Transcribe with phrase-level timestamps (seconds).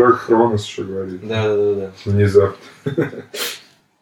[0.00, 1.26] Как Хронос еще говорит.
[1.28, 1.92] Да, да, да, да.
[2.04, 2.56] Внезапно.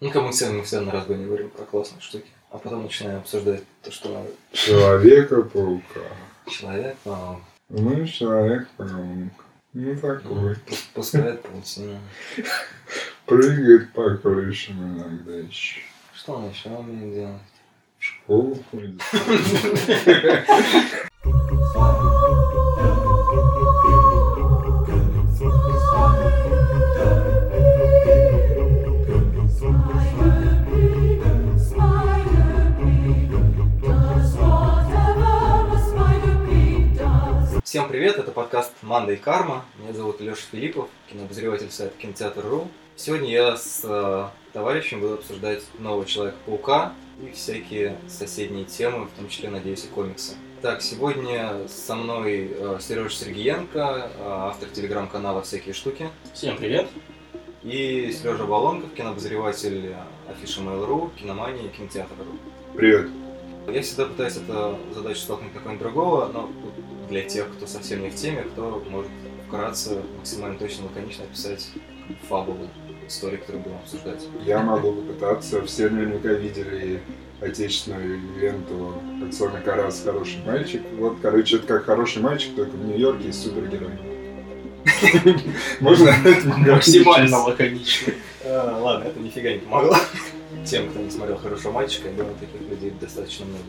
[0.01, 2.27] Ну, мы все, мы все на разгоне говорим про классные штуки.
[2.53, 4.29] А потом начинаем обсуждать то, что надо.
[4.53, 6.01] Человека-паука.
[6.49, 7.37] Человек, а,
[7.69, 9.33] Ну, человек-паук.
[9.75, 10.53] Ну, такой.
[10.69, 11.99] пус- пускает паутину.
[13.27, 15.81] Прыгает по крышам иногда еще.
[16.15, 17.43] Что он еще умеет делать?
[17.99, 19.03] В школу ходит.
[37.79, 39.65] Всем привет, это подкаст «Манда и карма».
[39.79, 42.67] Меня зовут Леша Филиппов, кинообозреватель сайта кинотеатр.ру.
[42.97, 49.29] Сегодня я с э, товарищем буду обсуждать нового Человека-паука и всякие соседние темы, в том
[49.29, 50.35] числе, надеюсь, и комиксы.
[50.61, 56.89] Так, сегодня со мной э, Сережа Сергиенко, э, автор телеграм-канала «Всякие штуки», Всем привет.
[57.63, 59.95] и Сережа Балонков, кинообозреватель
[60.29, 62.77] афиши Mail.ru, киномании и кинотеатр.ру.
[62.77, 63.09] Привет.
[63.69, 66.51] Я всегда пытаюсь эту задачу столкнуть какого-нибудь другого, но
[67.09, 69.11] для тех, кто совсем не в теме, кто может
[69.47, 71.69] вкратце, максимально точно, лаконично описать
[72.29, 72.69] фабулу
[73.07, 74.23] истории, которую будем обсуждать.
[74.45, 75.63] Я могу попытаться.
[75.65, 77.01] Все наверняка видели
[77.41, 78.95] отечественную ленту
[79.27, 80.03] «Аксона Карас.
[80.05, 80.83] Хороший мальчик».
[80.99, 83.91] Вот, короче, это как хороший мальчик, только в Нью-Йорке и супергерой.
[85.81, 86.13] Можно
[86.57, 88.13] Максимально лаконично.
[88.45, 89.97] А, ладно, это нифига не помогло.
[90.65, 93.65] Тем, кто не смотрел «Хорошего мальчика», я думаю, таких людей достаточно много.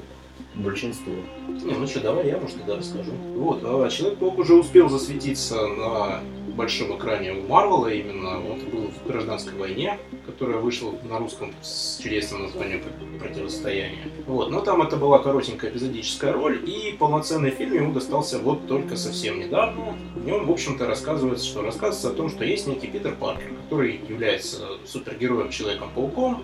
[0.56, 1.14] Большинство.
[1.48, 3.12] Не, ну что, давай я, может, тогда расскажу.
[3.36, 6.22] Вот, а Человек-паук уже успел засветиться на
[6.60, 8.38] большом экране у Марвела именно.
[8.38, 12.82] Он был в «Гражданской войне», которая вышла на русском с чудесным названием
[13.20, 14.04] «Противостояние».
[14.28, 18.98] Вот, но там это была коротенькая эпизодическая роль, и полноценный фильм ему достался вот только
[18.98, 19.96] совсем недавно.
[20.16, 24.02] В нем, в общем-то, рассказывается, что рассказывается о том, что есть некий Питер Паркер, который
[24.10, 26.44] является супергероем Человеком-пауком,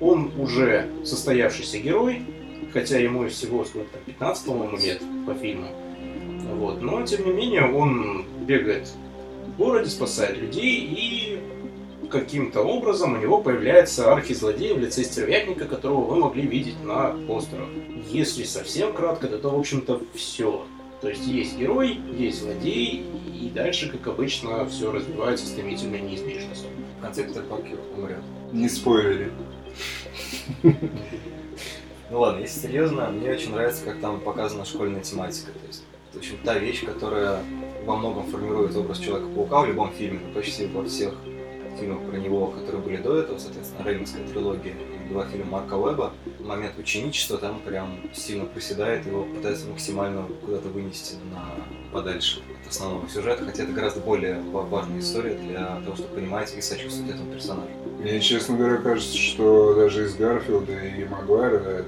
[0.00, 2.22] он уже состоявшийся герой,
[2.72, 5.68] хотя ему всего сколько 15, по-моему, лет по фильму.
[6.54, 6.80] Вот.
[6.80, 8.88] Но, тем не менее, он бегает
[9.46, 11.40] в городе, спасает людей, и
[12.08, 17.68] каким-то образом у него появляется архизлодей в лице стервятника, которого вы могли видеть на постерах.
[18.08, 20.64] Если совсем кратко, то это, в общем-то, все.
[21.00, 26.50] То есть есть герой, есть злодей, и дальше, как обычно, все развивается стремительно неизбежно.
[26.98, 28.18] В конце Питер Паркер умрет.
[28.52, 29.30] Не спойлери.
[32.10, 35.52] Ну ладно, если серьезно, мне очень нравится, как там показана школьная тематика.
[35.52, 37.42] То есть, в общем, та вещь, которая
[37.84, 41.14] во многом формирует образ Человека-паука в любом фильме, ну, почти во всех
[41.78, 46.12] фильмах про него, которые были до этого, соответственно, Реймонская трилогия и два фильма Марка Уэбба,
[46.40, 51.44] момент ученичества там прям сильно проседает, его пытаются максимально куда-то вынести на
[51.92, 56.52] подальше от основного сюжета, хотя это гораздо более ва- важная история для того, чтобы понимать
[56.56, 57.68] и сочувствовать этому персонажу.
[58.00, 61.84] Мне, честно говоря, кажется, что даже из Гарфилда и Магуайра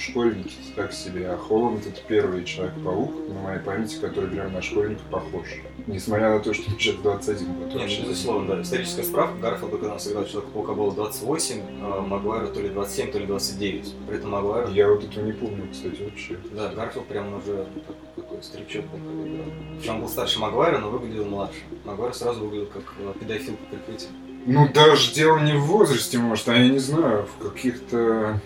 [0.00, 5.02] школьники так себе, а Холланд это первый Человек-паук, на моей памяти, который прям на школьника
[5.10, 5.46] похож.
[5.86, 7.74] Несмотря на то, что сейчас 21 год.
[7.74, 8.62] Нет, ну, безусловно, да.
[8.62, 9.38] Историческая справка.
[9.38, 13.94] Гарфилду, когда он сыграл Человека-паука, было 28, а Магуайру то ли 27, то ли 29.
[14.08, 14.68] При этом Магуайр...
[14.70, 16.36] Я вот этого не помню, кстати, вообще.
[16.52, 19.46] Да, Гарфилд прям уже так- такой старичок такой играл.
[19.78, 21.58] Причем он был старше Магуайра, но выглядел младше.
[21.84, 24.10] Магуайр сразу выглядел как э, педофил по прикрытию.
[24.46, 28.40] Ну, даже дело не в возрасте, может, а я не знаю, в каких-то,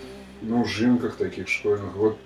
[0.45, 1.93] ну, жинках таких школьных.
[1.95, 2.17] Вот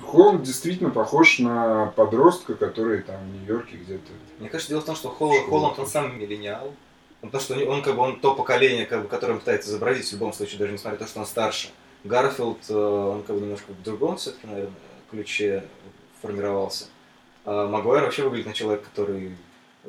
[0.00, 4.12] Холланд действительно похож на подростка, который там в Нью-Йорке где-то.
[4.38, 5.46] Мне кажется, дело в том, что Холл-.
[5.48, 6.74] Холланд, он сам миллениал.
[7.20, 10.08] Потому что он, он как бы он то поколение, как бы, которое он пытается изобразить,
[10.08, 11.68] в любом случае, даже несмотря на то, что он старше.
[12.04, 14.74] Гарфилд, э, он как бы немножко в другом все-таки, наверное,
[15.08, 15.64] ключе
[16.20, 16.86] формировался.
[17.44, 19.36] А Магуайр вообще выглядит на человека, который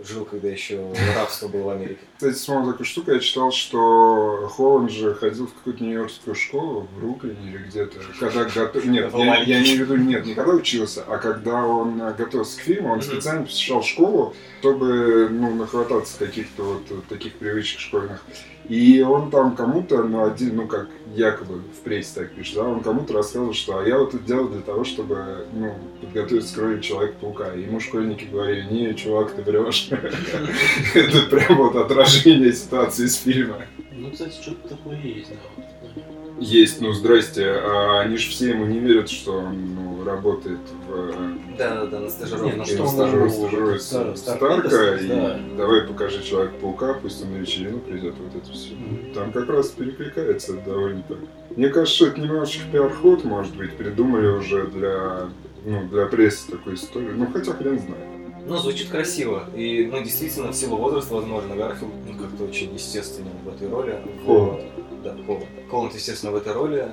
[0.02, 2.00] жил, когда еще рабство было в Америке.
[2.18, 7.00] Кстати, смотрел такую штуку, я читал, что Холланд же ходил в какую-то нью-йоркскую школу в
[7.00, 8.00] Бруклине или где-то.
[8.20, 8.86] Когда готов...
[8.94, 12.64] Нет, я, я имею в виду, нет, не когда учился, а когда он готовился к
[12.64, 18.24] фильму, он специально посещал школу, чтобы ну, нахвататься каких-то вот таких привычек школьных.
[18.70, 22.82] И он там кому-то, ну, один, ну, как якобы в прессе так пишет, да, он
[22.82, 26.82] кому-то рассказывал, что а я вот это делал для того, чтобы, ну, подготовиться к роли
[26.82, 27.54] Человека-паука.
[27.54, 29.90] И ему школьники говорили, не, чувак, ты врешь.
[30.94, 33.66] Это прям вот отражение ситуации из фильма.
[33.92, 36.02] Ну, кстати, что-то такое есть, да.
[36.44, 41.58] Есть, ну, здрасте, а они же все ему не верят, что он, ну, работает в...
[41.58, 42.56] Да, да, да, на Не, стажировке.
[42.58, 45.40] ну и что он стажирует- у- стажируется Стар- Старка, Industries, и да.
[45.58, 48.74] давай покажи Человека-паука, пусть он на вечерину придет, вот это все.
[48.74, 49.14] Мгм.
[49.14, 51.18] Там как раз перекликается довольно так.
[51.56, 55.30] Мне кажется, что это немножечко пиар-ход, может быть, придумали уже для,
[55.66, 57.14] ну, для прессы такую историю.
[57.16, 58.04] Ну, хотя хрен знает.
[58.46, 59.46] Ну, звучит красиво.
[59.56, 64.02] И, ну, действительно, в силу возраста, возможно, Гарфилд ну, как-то очень естественен в этой роли.
[64.26, 64.62] Холланд.
[65.04, 65.48] Да, Холланд.
[65.70, 66.92] Холланд, естественно, в этой роли.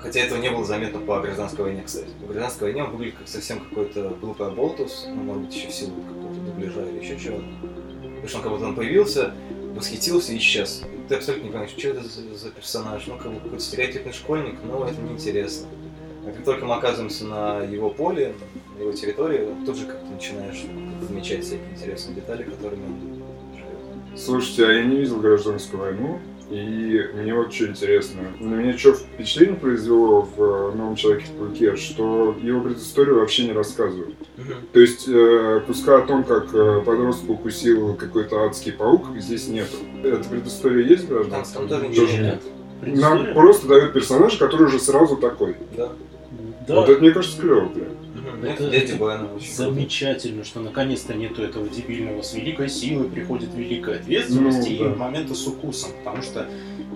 [0.00, 2.08] Хотя этого не было заметно по гражданской войне, кстати.
[2.20, 5.72] В гражданской войне он выглядит как совсем какой-то глупый оболтус, ну, может быть, еще в
[5.72, 7.44] силу какого-то дубляжа или еще чего-то.
[8.02, 9.34] Потому что он как будто он появился,
[9.74, 10.82] восхитился и исчез.
[11.08, 13.06] Ты абсолютно не понимаешь, что это за, за персонаж.
[13.06, 15.68] Ну, как бы какой-то стереотипный школьник, но это неинтересно.
[16.26, 18.34] А как только мы оказываемся на его поле,
[18.78, 20.64] на его территории, тут же как-то начинаешь
[21.08, 24.18] замечать всякие интересные детали, которыми он живет.
[24.18, 26.18] Слушайте, а я не видел гражданскую войну,
[26.50, 28.22] и мне вот что интересно.
[28.40, 33.44] На меня что впечатление произвело в э, «Новом человеке в пауке», что его предысторию вообще
[33.46, 34.14] не рассказывают.
[34.72, 39.76] То есть э, куска о том, как э, подростка укусил какой-то адский паук, здесь нету.
[40.02, 41.68] Эта предыстория есть в Там, гражданском?
[41.68, 42.42] там тоже ничего Тоже нет.
[42.80, 43.34] Нам Предыстория?
[43.34, 45.56] просто дают персонажа, который уже сразу такой.
[45.76, 45.92] Да.
[46.68, 47.88] Да, Вот это, мне кажется, клево, блин.
[48.44, 49.54] Это- Бена очень круто.
[49.72, 54.94] замечательно, что наконец-то нету этого дебильного с великой силой приходит великая ответственность Ну, и да.
[54.94, 56.46] момента с укусом, потому что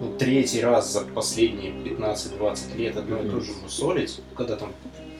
[0.00, 4.72] ну, третий раз за последние 15-20 лет одно и то же мусолить, когда там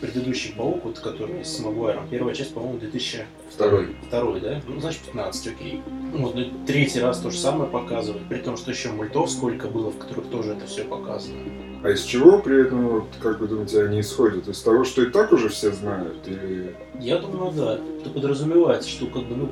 [0.03, 3.25] предыдущий паук, вот, который с Магуайром, первая часть, по-моему, 2002,
[4.09, 4.41] Второй.
[4.41, 4.61] да?
[4.67, 5.81] Ну, значит, 15, окей.
[6.13, 9.69] Ну, Вот, ну, третий раз то же самое показывать, при том, что еще мультов сколько
[9.69, 11.39] было, в которых тоже это все показано.
[11.85, 14.49] А из чего при этом, вот, как вы думаете, они исходят?
[14.49, 16.27] Из того, что и так уже все знают?
[16.27, 16.75] Или...
[17.01, 17.79] Я думаю, да.
[18.01, 19.49] Это подразумевается, что как бы, ну,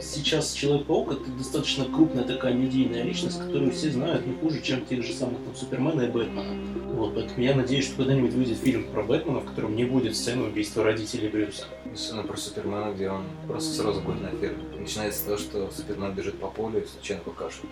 [0.00, 5.02] сейчас Человек-паук это достаточно крупная такая медийная личность, которую все знают не хуже, чем тех
[5.02, 6.70] же самых там Супермена и Бэтмена.
[6.92, 10.44] Вот, поэтому я надеюсь, что когда-нибудь выйдет фильм про Бэтмена, в котором не будет сцены
[10.44, 11.64] убийства родителей Брюса.
[11.94, 14.62] Сцена про Супермена, где он просто сразу будет на ферме.
[14.78, 17.70] Начинается с того, что Супермен бежит по полю и случайно покашивает.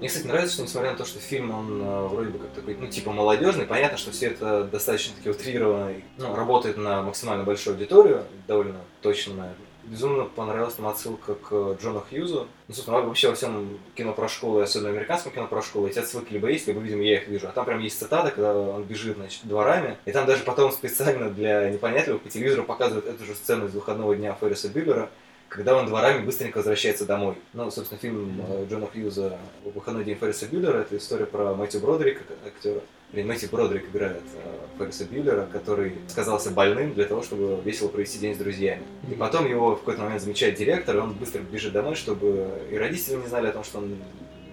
[0.00, 2.76] Мне, кстати, нравится, что несмотря на то, что фильм, он э, вроде бы как такой,
[2.76, 7.74] ну, типа молодежный, понятно, что все это достаточно таки утрированно, ну, работает на максимально большую
[7.74, 9.67] аудиторию, довольно точно, наверное.
[9.90, 12.46] Безумно понравилась нам отсылка к э, Джону Хьюзу.
[12.68, 16.32] Ну, собственно, вообще во всем кино про школу, особенно американском кино про школу, эти отсылки
[16.32, 17.48] либо есть, либо, видимо, я их вижу.
[17.48, 21.30] А там прям есть цитата, когда он бежит, значит, дворами, и там даже потом специально
[21.30, 25.08] для непонятливых по телевизору показывают эту же сцену из выходного дня Ферриса Бюллера,
[25.48, 27.36] когда он дворами быстренько возвращается домой.
[27.52, 32.22] Ну, собственно, фильм э, Джона Хьюза «Выходной день Ферриса Бюллера»— это история про Мэтью Бродрика,
[32.46, 32.80] актера.
[33.12, 38.18] Блин, Мэтью Бродрик играет э, Ферриса Бюллера, который сказался больным для того, чтобы весело провести
[38.18, 38.82] день с друзьями.
[39.10, 42.76] И потом его в какой-то момент замечает директор, и он быстро бежит домой, чтобы и
[42.76, 43.96] родители не знали о том, что он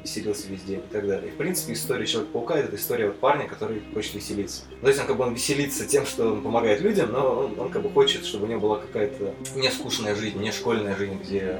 [0.05, 1.29] веселился весь день и так далее.
[1.29, 4.61] И, в принципе, история Человека-паука— это история вот парня, который хочет веселиться.
[4.81, 7.69] То есть он как бы он веселится тем, что он помогает людям, но он, он
[7.69, 11.59] как бы хочет, чтобы у него была какая-то не скучная жизнь, не школьная жизнь, где,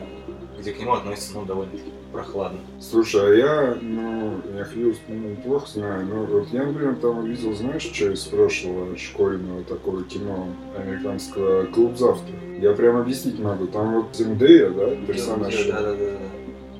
[0.59, 2.59] где к нему относятся ну, довольно-таки прохладно.
[2.79, 7.53] Слушай, а я, ну, я Хьюз ну, плохо знаю, но вот я, например, там увидел,
[7.55, 10.47] знаешь, что из прошлого школьного такого кино
[10.77, 12.33] американского «Клуб завтра».
[12.59, 13.67] Я прям объяснить могу.
[13.67, 16.34] Там вот Зендея, да, персонаж, Да, да, да, да.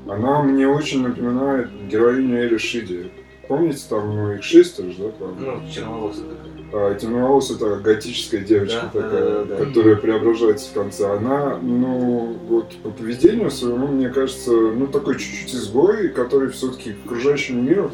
[0.07, 3.11] Она мне очень напоминает героиню Эли Шиди.
[3.47, 5.61] Помните, там, ну, их шестеро же, да, по-моему?
[5.61, 6.55] Ну, черноволосая такая.
[6.73, 9.65] А темноволосая такая готическая девочка Да, такая, да, да, да.
[9.65, 11.15] которая преображается в конце.
[11.15, 17.05] Она, ну, вот по поведению своему, мне кажется, ну, такой чуть-чуть изгой, который все-таки к
[17.05, 17.91] окружающему миру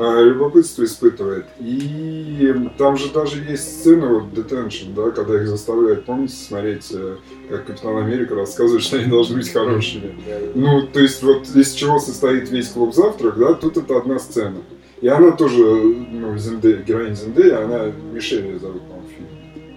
[0.00, 1.46] любопытство испытывает.
[1.58, 7.16] И там же даже есть сцена, вот, detention, да, когда их заставляют, помните, смотреть, э,
[7.48, 10.14] как Капитан Америка рассказывает, что они должны быть хорошими.
[10.54, 14.58] Ну, то есть, вот из чего состоит весь клуб завтрак, да, тут это одна сцена.
[15.00, 18.99] И она тоже, ну, Зенде, героиня Зендея, она Мишель ее зовут, фильме.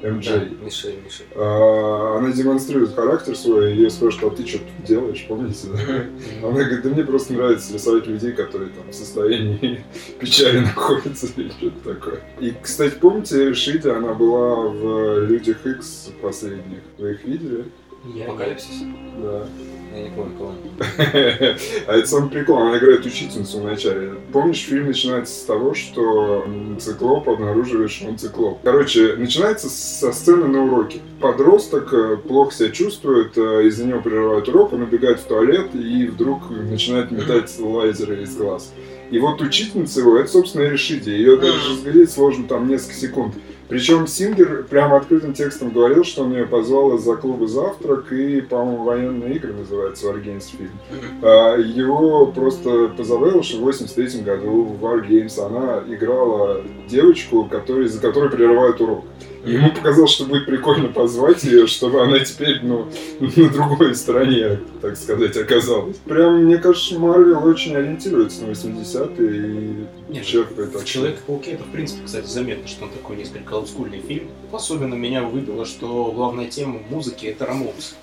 [0.03, 0.25] МД.
[0.25, 1.25] Да, Мишель, Мишель.
[1.35, 6.47] А, она демонстрирует характер свой, и ее спрашивают, а ты что тут делаешь, помните, да?
[6.47, 9.83] Она говорит, да мне просто нравится рисовать людей, которые там в состоянии
[10.19, 12.19] печали находятся или что-то такое.
[12.39, 16.79] И, кстати, помните, Шиди, она была в Людях Икс последних.
[16.97, 17.65] Вы их видели?
[18.05, 18.83] Я- Апокалипсис.
[19.21, 19.47] Да.
[19.95, 20.53] Я не помню, кого.
[21.87, 24.13] А это самый прикол, она играет учительницу вначале.
[24.31, 26.47] Помнишь, фильм начинается с того, что
[26.79, 28.59] циклоп обнаруживает, что он циклоп.
[28.63, 30.99] Короче, начинается со сцены на уроке.
[31.21, 36.07] Подросток э, плохо себя чувствует, э, из-за него прерывают урок, он убегает в туалет и
[36.07, 38.73] вдруг начинает метать лазеры из глаз.
[39.11, 41.11] И вот учительница его, это, собственно, Решиди.
[41.11, 43.35] Ее даже разглядеть сложно там несколько секунд.
[43.73, 48.83] Причем Сингер прямо открытым текстом говорил, что он ее позвал из-за клуба «Завтрак» и, по-моему,
[48.83, 50.79] «Военные игры» называется Wargames фильм.
[51.23, 57.99] А, Его просто позабавило, что в 83 году в Wargames она играла девочку, который, за
[57.99, 59.05] которой прерывают урок.
[59.45, 62.87] Ему показалось, что будет прикольно позвать ее, чтобы она теперь, ну,
[63.19, 65.97] на другой стороне, так сказать, оказалась.
[66.05, 70.85] Прям, мне кажется, Марвел очень ориентируется на 80-е и Нет, черпает В оттуда.
[70.85, 74.27] Человеке-пауке это, в принципе, кстати, заметно, что он такой несколько олдскульный фильм.
[74.51, 77.95] Особенно меня выбило, что главная тема музыки это Рамонс.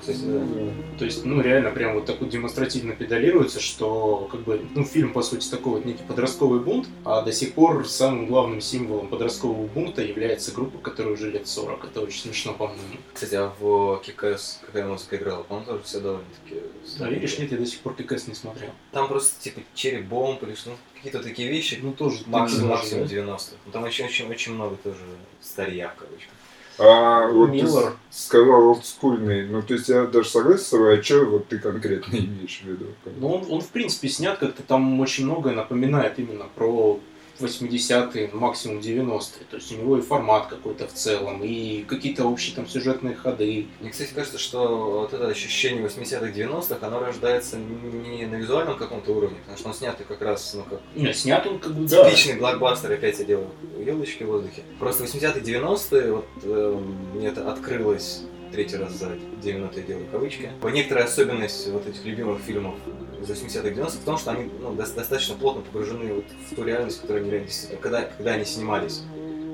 [0.00, 0.98] Кстати, да.
[0.98, 5.12] То есть, ну, реально прям вот так вот демонстративно педалируется, что, как бы, ну, фильм,
[5.12, 9.66] по сути, такой вот некий подростковый бунт, а до сих пор самым главным символом подросткового
[9.66, 11.84] бунта является группа, которая уже лет 40.
[11.84, 12.82] Это очень смешно, по-моему.
[13.12, 15.42] Кстати, а в Кикэс какая музыка играла?
[15.42, 16.62] По-моему, тоже все довольно-таки...
[17.00, 18.70] А видишь, нет, я до сих пор ККС не смотрел.
[18.92, 21.78] Там просто типа череп бомб или что, ну, какие-то такие вещи.
[21.82, 23.56] Ну, тоже Максимум, максимум же, 90-х.
[23.66, 25.00] Ну, там очень, очень, очень много тоже
[25.40, 26.32] старья, в кавычках.
[26.78, 27.92] А вот Миллер.
[27.92, 31.58] ты сказал олдскульный, ну то есть я даже согласен с тобой, а что вот ты
[31.58, 32.86] конкретно имеешь в виду?
[33.18, 37.00] Ну, он, он, в принципе, снят как-то там очень многое напоминает именно про
[37.40, 39.46] 80-е, максимум 90-е.
[39.50, 43.66] То есть у него и формат какой-то в целом, и какие-то общие там сюжетные ходы.
[43.80, 49.12] Мне, кстати, кажется, что вот это ощущение 80-х, 90-х, оно рождается не на визуальном каком-то
[49.12, 52.04] уровне, потому что он снятый как раз, ну, как Не, снят он как бы, да.
[52.04, 54.62] типичный блокбастер, опять я делаю елочки в воздухе.
[54.78, 56.82] Просто 80-е, 90-е, вот э,
[57.14, 59.10] мне это открылось третий раз за
[59.42, 60.50] 2 минуты я делаю кавычки.
[60.72, 62.74] Некоторая особенность вот этих любимых фильмов
[63.20, 66.64] из 80-х, 90-х в том, что они ну, дос- достаточно плотно погружены вот в ту
[66.64, 69.02] реальность, которая они реально действительно, когда, когда они снимались.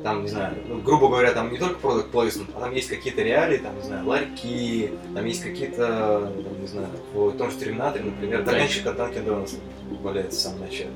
[0.03, 3.23] Там, не знаю, ну, грубо говоря, там не только product placement, а там есть какие-то
[3.23, 8.07] реалии, там, не знаю, ларьки, там есть какие-то, там, не знаю, в том же Терминаторе,
[8.07, 9.55] например, таганчик от Dunkin' Donuts
[10.03, 10.91] валяется в самом начале.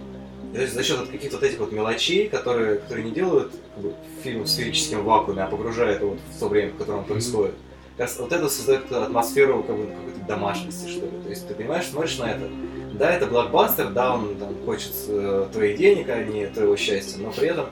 [0.52, 3.52] И то есть за счет вот каких-то вот этих вот мелочей, которые, которые не делают
[3.74, 3.94] как бы,
[4.24, 7.54] фильм в сферическом вакууме, а погружают его вот в то время, в котором он происходит.
[7.98, 11.12] Раз вот это создает атмосферу как бы, какой-то домашности, что ли.
[11.24, 12.48] То есть ты понимаешь, смотришь на это.
[12.94, 17.30] Да, это блокбастер, да, он там хочет э, твоих денег, а не твоего счастья, но
[17.30, 17.66] при этом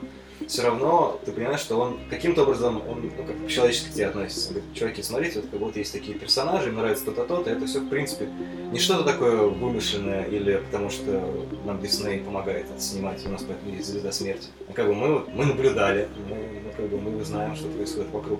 [0.47, 4.49] все равно ты понимаешь, что он каким-то образом, он ну, как человечески к тебе относится.
[4.49, 7.79] Говорит, чуваки, смотрите, вот как будто есть такие персонажи, им нравится то-то, то-то, это все,
[7.79, 8.27] в принципе,
[8.71, 11.23] не что-то такое вымышленное или потому что
[11.65, 14.49] нам Дисней помогает это снимать, у нас поэтому есть звезда смерти.
[14.69, 18.11] А как бы мы, вот- мы наблюдали, мы, ну, как бы мы знаем, что происходит
[18.11, 18.39] вокруг.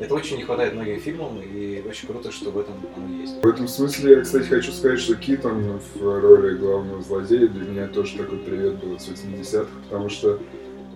[0.00, 3.42] Это очень не хватает многим фильмам, и очень круто, что в этом оно есть.
[3.42, 7.86] В этом смысле я, кстати, хочу сказать, что Китон в роли главного злодея для меня
[7.86, 10.40] тоже такой привет был с 80-х, потому что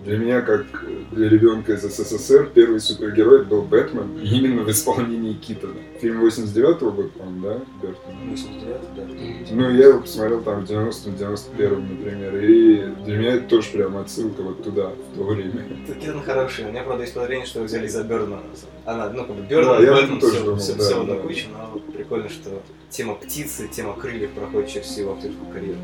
[0.03, 0.65] для меня, как
[1.11, 5.79] для ребенка из СССР, первый супергерой был Бэтмен, именно в исполнении Китона.
[6.05, 8.29] Фильм 89-го года, по-моему, да, Бертона?
[8.29, 9.55] 89, да.
[9.55, 13.97] Ну, я его посмотрел там в 90-м, 91-м, например, и для меня это тоже прям
[13.97, 15.65] отсылка вот туда, в то время.
[15.99, 16.65] Китон хороший.
[16.65, 18.43] У меня, правда, есть подозрение, что взяли за Бёрдмана.
[18.85, 21.15] Она, ну, как бы Да, Бёрдман, я Бэтмен, тоже все, думал, все, да, все да.
[21.15, 25.79] кучу, но прикольно, что тема птицы, тема крыльев проходит через всю его актерскую карьеру.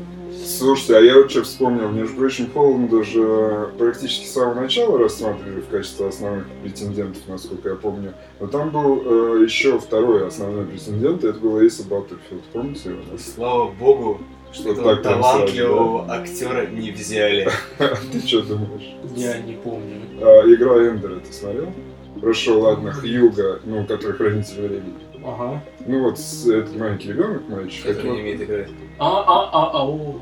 [0.46, 5.60] Слушайте, а я вот что вспомнил, между прочим, Холланда же практически с самого начала рассматривали
[5.60, 8.14] в качестве основных претендентов, насколько я помню.
[8.40, 12.42] Но там был э, еще второй основной претендент, это был Эйса Баттерфилд.
[12.52, 13.00] Помните его?
[13.18, 14.20] Слава богу,
[14.52, 17.48] что этого так талантливого актера не взяли.
[18.12, 18.94] Ты что думаешь?
[19.16, 20.00] Я не помню.
[20.20, 21.72] А, игра Эндера ты смотрел?
[22.20, 24.94] Хорошо, ладно, Хьюга, ну, который хранитель времени.
[25.24, 25.62] Ага.
[25.86, 27.86] Ну вот этот маленький ребенок, мальчик.
[27.86, 28.68] Который не умеет играть.
[28.98, 30.20] А, а, а, а, о,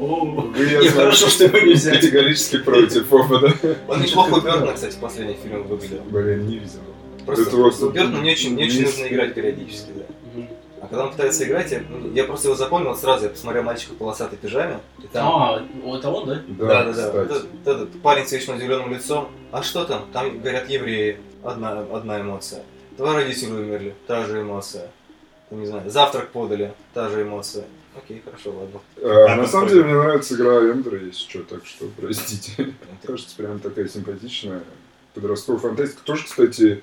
[0.00, 1.96] о, я хорошо, что его не взяли.
[1.96, 3.74] Категорически против да?
[3.88, 6.02] Он неплохо у Бёртона, кстати, в последний фильм выглядел.
[6.10, 6.80] Блин, не видел.
[7.26, 10.04] Просто Это вот у Бёртона не очень, не очень нужно играть периодически, да.
[10.80, 13.94] А когда он пытается играть, я, ну, я просто его запомнил сразу, я посмотрел мальчика
[13.94, 15.26] в полосатой пижаме, и там...
[15.26, 15.66] А,
[15.96, 16.42] это он, да?
[16.46, 17.10] Да, да, да.
[17.10, 19.28] Вот Этот, этот парень с вечно удивленным лицом.
[19.50, 20.06] А что там?
[20.12, 21.18] Там говорят евреи.
[21.42, 22.62] Одна, одна эмоция.
[22.96, 23.94] Два родителя умерли.
[24.06, 24.90] Та же эмоция.
[25.50, 25.90] Ну, не знаю.
[25.90, 26.72] Завтрак подали.
[26.94, 27.64] Та же эмоция.
[27.96, 28.80] Окей, хорошо, ладно.
[28.98, 32.74] А, Так, на вот самом деле мне нравится игра Эндера, если что, так что простите.
[33.06, 34.62] Кажется, прям такая симпатичная
[35.14, 36.02] подростковая фантастика.
[36.04, 36.82] Тоже, кстати,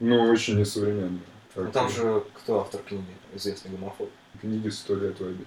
[0.00, 1.20] ну, очень несовременная.
[1.56, 3.04] Ну, там же кто автор книги?
[3.34, 4.10] Известный гомофоб.
[4.40, 5.44] Книги «Сто лет войны».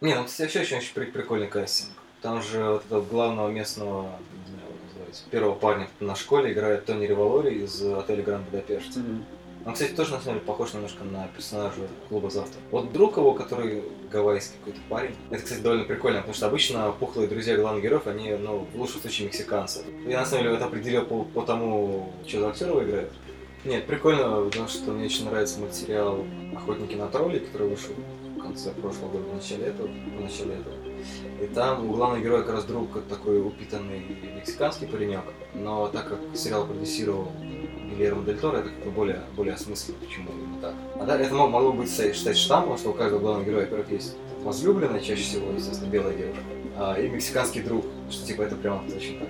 [0.00, 1.90] Не, ну, кстати, вообще очень, очень при- прикольный кастинг.
[2.20, 6.84] Там же вот этого главного местного, не знаю, как называется, первого парня на школе играет
[6.84, 8.98] Тони Револори из отеля Гранд Будапешт.
[9.64, 12.60] Он, кстати, тоже на самом деле похож немножко на персонажа клуба завтра.
[12.70, 15.16] Вот друг его, который гавайский какой-то парень.
[15.30, 19.00] Это, кстати, довольно прикольно, потому что обычно пухлые друзья главных героев, они, ну, в лучшем
[19.00, 19.84] случае мексиканцы.
[20.06, 23.10] Я на самом деле это определил по, по тому, что за актер его играет.
[23.66, 27.90] Нет, прикольно, потому что мне очень нравится мультсериал «Охотники на троллей», который вышел
[28.36, 29.88] в конце прошлого года, в начале этого.
[29.88, 30.74] В начале этого.
[31.42, 34.04] И там у главного героя как раз друг такой упитанный
[34.36, 37.32] мексиканский паренек, но так как сериал продюсировал
[37.90, 40.74] Гильермо Дель Торо, это как-то более, более осмысленно, почему именно так.
[41.00, 44.16] А да, это мо- могло быть стать штампом, что у каждого главного героя, во-первых, есть
[44.44, 46.42] возлюбленная, чаще всего, естественно, белая девушка,
[46.76, 47.84] а, и мексиканский друг.
[48.10, 49.28] что типа это прям очень так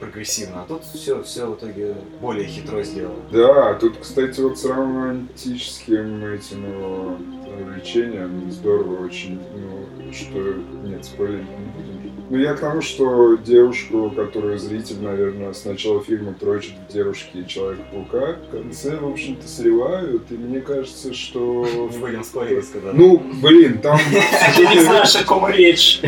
[0.00, 0.62] прогрессивно.
[0.62, 3.22] А тут все, все в итоге более хитро сделано.
[3.32, 7.16] Да, тут, кстати, вот с романтическим этим его
[7.60, 10.54] увлечением здорово очень, ну, что...
[10.84, 11.93] Нет, спойлерить не будем.
[12.30, 17.40] Ну, я к тому, что девушку, которую зритель, наверное, с начала фильма прочит в девушке
[17.40, 21.66] и Человека-паука, в конце, в общем-то, сливают, и мне кажется, что...
[21.90, 22.92] Не будем спойлерить, когда...
[22.92, 23.98] Ну, блин, там...
[24.56, 26.00] Ты не знаешь, о ком речь.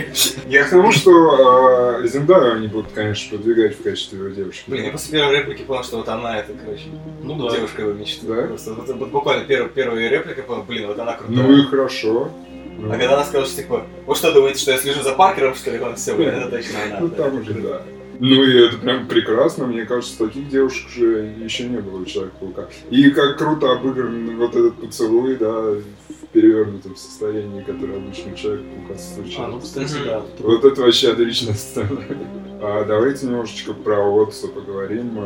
[0.49, 4.65] Я к тому, что э, Зендаю они будут, конечно, продвигать в качестве его девушки.
[4.69, 6.85] Блин, я после первой реплики понял, что вот она это, короче,
[7.23, 8.27] Ну девушка его мечты.
[8.27, 8.43] Да?
[8.43, 11.47] Просто вот, буквально первая, первая реплика, понял, блин, вот она крутая.
[11.47, 12.31] Ну и хорошо.
[12.85, 15.71] А когда она сказала, что типа, вы что думаете, что я слежу за Паркером, что
[15.71, 15.79] ли?
[15.81, 17.01] Он все, блин, это точно она.
[17.01, 17.83] Ну там уже да.
[18.19, 22.69] Ну и это прям прекрасно, мне кажется, таких девушек же еще не было у Человека-паука.
[22.91, 25.83] И как круто обыгран вот этот поцелуй, да, в
[26.33, 29.85] перевернутом состоянии, который обычно у Человека-паука А, ну, случается.
[29.87, 30.23] кстати, да.
[30.39, 32.03] Вот это вообще отличная сцена.
[32.63, 35.19] А давайте немножечко про Отца поговорим.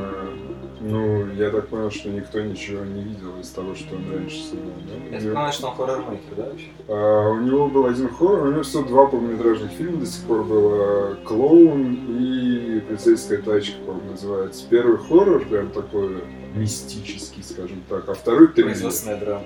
[0.80, 4.72] Ну, я так понял, что никто ничего не видел из того, что он раньше снимал,
[4.88, 4.94] да?
[4.94, 6.66] Я так понимаю, что он хоррор-мейкер, да, вообще?
[6.88, 10.44] а, у него был один хоррор, у него всего два полнометражных фильма до сих пор
[10.44, 14.64] было «Клоун» и «Полицейская тачка», по-моему, называется.
[14.70, 18.70] Первый хоррор, прям такой мистический, скажем так, а второй триллер.
[18.70, 19.44] Производственная драма.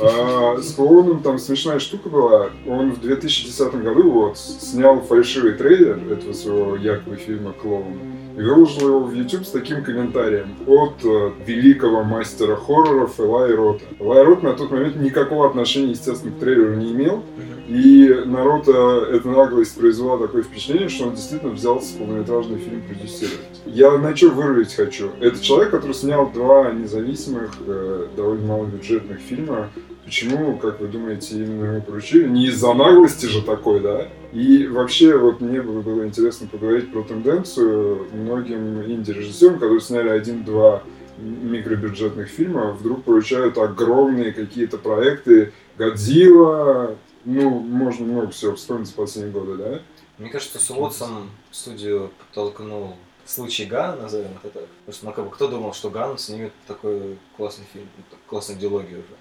[0.00, 2.50] А, с клоуном там смешная штука была.
[2.66, 7.98] Он в 2010 году вот снял фальшивый трейлер этого своего якобы фильма «Клоун»
[8.36, 13.84] и выложил его в YouTube с таким комментарием от э, великого мастера хорроров Элай Рота.
[14.00, 17.22] Элай Рот на тот момент никакого отношения, естественно, к трейлеру не имел.
[17.68, 23.40] И народ эта наглость произвела такое впечатление, что он действительно взялся полнометражный фильм продюсировать.
[23.64, 25.10] Я на что вырвать хочу?
[25.20, 29.70] Это человек, который снял два независимых, э, довольно малобюджетных фильма.
[30.04, 32.28] Почему, как вы думаете, именно ему поручили?
[32.28, 34.08] Не из-за наглости же такой, да?
[34.34, 40.82] И вообще, вот мне бы было интересно поговорить про тенденцию многим инди-режиссерам, которые сняли один-два
[41.18, 49.32] микробюджетных фильма, вдруг поручают огромные какие-то проекты, Годзилла, ну, можно много всего вспомнить за последние
[49.32, 49.80] годы, да?
[50.18, 54.66] Мне кажется, с Уотсом студию подтолкнул случай Гана, назовем это так.
[54.84, 58.60] Потому что, ну, как бы, кто думал, что Ган снимет такой классный фильм, ну, классную
[58.60, 59.16] диалогию уже.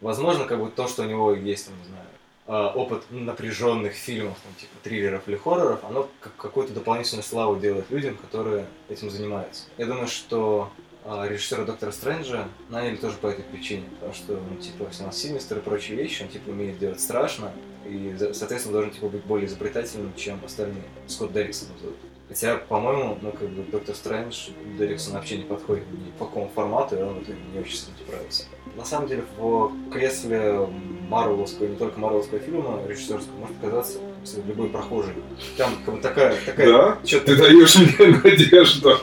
[0.00, 2.06] Возможно, как бы то, что у него есть, там, не знаю,
[2.50, 8.16] опыт напряженных фильмов, там, типа триллеров или хорроров, оно как какую-то дополнительную славу делает людям,
[8.16, 9.64] которые этим занимаются.
[9.78, 10.70] Я думаю, что
[11.04, 15.58] а, режиссера Доктора Стрэнджа наняли тоже по этой причине, потому что, ну, типа, снял Синистер
[15.58, 17.52] и прочие вещи, он, типа, умеет делать страшно,
[17.86, 20.84] и, соответственно, должен, типа, быть более изобретательным, чем остальные.
[21.06, 21.96] Скотт Дерриксон его зовут.
[22.30, 26.94] Хотя, по-моему, ну, как бы, Доктор Стрэндж Дерриксон вообще не подходит ни по какому формату,
[26.96, 28.44] и он в итоге не очень с этим справится.
[28.76, 30.68] На самом деле, в кресле
[31.08, 33.98] Марвеловского, не только Марвеловского фильма, режиссерского, может оказаться
[34.46, 35.12] любой прохожий.
[35.56, 36.98] Там, как бы, такая, такая Да?
[37.04, 38.96] чёткая- Ты даешь мне надежду.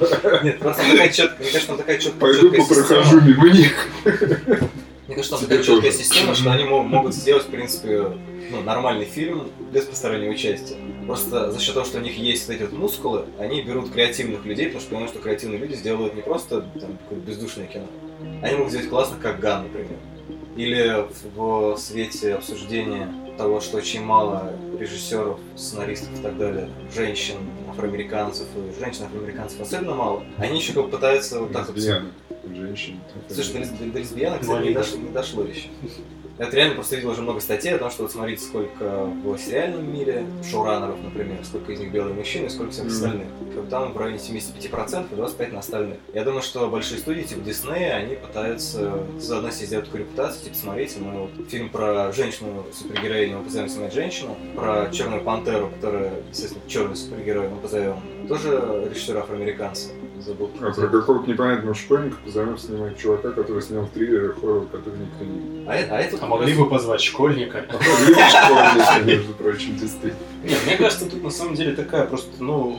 [0.43, 3.87] Нет, просто такая четкая, мне кажется, там такая четкая, Пойду попрохожу мимо них.
[4.05, 8.09] Мне кажется, там такая четкая система, что они мо- могут сделать, в принципе,
[8.51, 10.77] ну, нормальный фильм без постороннего участия.
[11.07, 14.45] Просто за счет того, что у них есть вот эти вот мускулы, они берут креативных
[14.45, 17.85] людей, потому что понимают, что креативные люди сделают не просто там, какое-то бездушное кино.
[18.41, 19.97] Они могут сделать классно, как Ган, например.
[20.57, 27.35] Или в, свете обсуждения того, что очень мало режиссеров, сценаристов и так далее, женщин,
[27.69, 32.99] афроамериканцев, и женщин афроамериканцев особенно мало, они еще как пытаются вот так вот женщин.
[33.29, 35.67] Слушай, до, лес- до лесбиянок, кстати, не дошло, не дошло еще.
[36.37, 39.91] Вот реально просто видел уже много статей о том, что вот смотрите, сколько в сериальном
[39.91, 43.27] мире шоураннеров, например, сколько из них белые мужчины, сколько всех остальных.
[43.55, 45.97] Как там в районе 75% и 25% на остальных.
[46.13, 50.55] Я думаю, что большие студии, типа Диснея, они пытаются заодно себе сделать такую репутацию, типа,
[50.55, 56.11] смотрите, мы вот фильм про женщину супергероиню, мы позовем снимать женщину, про Черную Пантеру, которая,
[56.29, 59.89] естественно, черный супергерой, мы позовем тоже режиссера афроамериканца.
[60.19, 60.49] Забыл.
[60.61, 65.23] А про какого-то непонятного школьника позовем снимать чувака, который снял триллер и хоррор, который никто
[65.23, 65.67] не.
[65.67, 67.65] А, это- а это А могли бы позвать школьника.
[67.69, 70.15] А то любишь школьника, между прочим, действительно.
[70.43, 72.77] Нет, мне кажется, тут на самом деле такая просто, ну,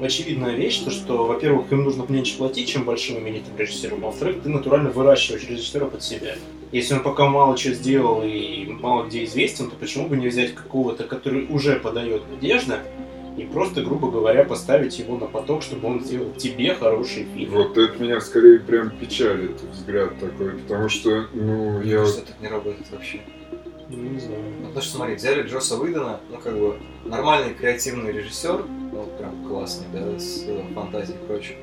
[0.00, 4.42] очевидная вещь, то, что, во-первых, им нужно меньше платить, чем большим именитым режиссерам, а во-вторых,
[4.42, 6.36] ты натурально выращиваешь режиссера под себя.
[6.70, 10.54] Если он пока мало чего сделал и мало где известен, то почему бы не взять
[10.54, 12.74] какого-то, который уже подает надежды,
[13.38, 17.52] и просто, грубо говоря, поставить его на поток, чтобы он сделал тебе хороший фильм.
[17.52, 22.40] Вот это меня скорее прям печалит взгляд такой, потому что, ну, Мне я кажется, так
[22.40, 23.20] не работает вообще.
[23.90, 24.42] Ну, не знаю.
[24.60, 29.46] Ну, потому что, смотри, взяли Джоса Уидона, ну, как бы, нормальный креативный режиссер, ну, прям
[29.48, 31.54] классный, да, с э, фантазией и прочим.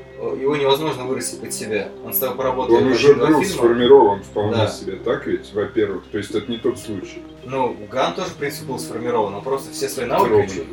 [0.42, 1.90] Его невозможно вырастить под себя.
[2.06, 3.46] Он с тобой поработал Он уже был фильма.
[3.46, 4.68] сформирован вполне Да.
[4.68, 6.06] себе, так ведь, во-первых?
[6.12, 7.22] То есть это не тот случай.
[7.46, 10.66] Ну, Ган тоже, в принципе, был сформирован, он просто все свои навыки...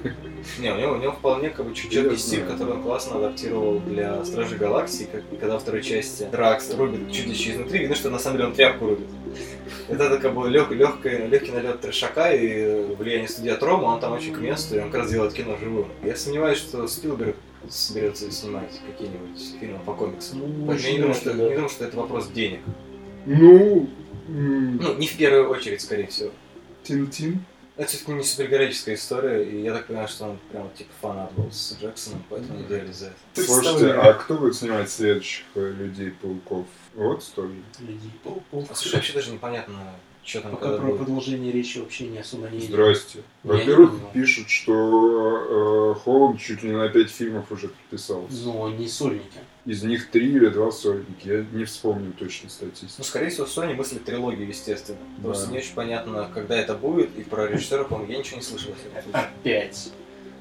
[0.58, 4.24] Не, у него, у него вполне как бы четкий стиль, который он классно адаптировал для
[4.24, 8.48] Стражей Галактики, как, когда второй части Дракс рубит еще изнутри, видно, что на самом деле
[8.48, 9.06] он тряпку рубит.
[9.88, 14.32] Это, как бы лег, легкий, легкий налет трешака и влияние студия Трома, он там очень
[14.32, 15.86] к месту, и он как раз делает кино живым.
[16.02, 17.36] Я сомневаюсь, что Спилберг
[17.68, 20.40] соберется снимать какие-нибудь фильмы по комиксам.
[20.66, 21.54] Ну, я не думаю, что, ли, не да.
[21.54, 22.60] думаю, что это вопрос денег.
[23.26, 23.88] Ну,
[24.28, 26.30] Ну, не в первую очередь, скорее всего.
[26.84, 27.44] Тин-Тин.
[27.76, 31.50] Это все-таки не супергероическая история, и я так понимаю, что он прям типа фанат был
[31.50, 33.46] с Джексоном, поэтому не взяли за это.
[33.46, 36.66] Слушайте, а кто будет снимать следующих э, людей-пауков?
[36.94, 37.62] Вот что ли?
[37.80, 38.70] Людей пауков.
[38.70, 39.74] А, слушай, вообще даже непонятно,
[40.22, 40.98] что там Пока про будет.
[40.98, 42.68] продолжение речи вообще не особо не идет.
[42.68, 43.22] Здрасте.
[43.42, 48.34] Во-первых, пишут, что э, Холланд чуть ли не на пять фильмов уже подписался.
[48.44, 49.38] Но не сольники.
[49.64, 51.28] Из них три или два сольники.
[51.28, 53.04] Я не вспомню точно Ну, статистику.
[53.04, 54.98] скорее всего, Sony мыслит трилогию, естественно.
[55.18, 55.28] Да.
[55.28, 58.72] Просто не очень понятно, когда это будет, и про режиссера, по-моему, я ничего не слышал.
[59.12, 59.92] Опять.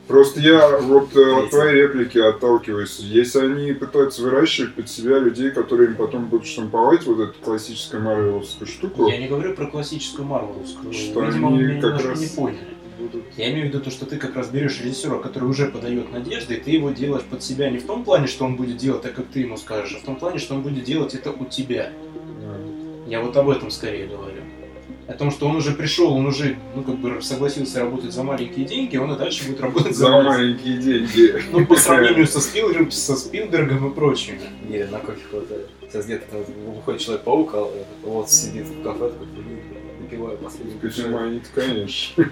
[0.07, 2.97] Просто я вот э, от твоей реплики отталкиваюсь.
[2.99, 8.01] Если они пытаются выращивать под себя людей, которые им потом будут штамповать вот эту классическую
[8.01, 10.91] марвеловскую штуку, Я не говорю про классическую марвеловскую.
[10.91, 12.70] Что Видимо, они меня как раз- не поняли.
[13.01, 13.23] Будут...
[13.37, 16.55] Я имею в виду то, что ты как раз берешь режиссера, который уже подает надежды,
[16.55, 19.13] и ты его делаешь под себя не в том плане, что он будет делать так,
[19.13, 21.91] как ты ему скажешь, а в том плане, что он будет делать это у тебя.
[23.07, 24.41] Я вот об этом скорее говорю.
[25.07, 28.65] О том, что он уже пришел, он уже, ну, как бы согласился работать за маленькие
[28.65, 30.77] деньги, он и дальше будет работать за, За маленькие.
[30.77, 31.43] деньги.
[31.51, 34.39] Ну, по сравнению со, Спилберг, со Спилбергом и прочими.
[34.69, 35.67] Еле на кофе хватает.
[35.81, 37.69] Сейчас где-то там выходит Человек-паук, а
[38.03, 39.27] вот сидит в кафе, такой,
[40.11, 42.23] выпиваю последний Кофеманит, конечно.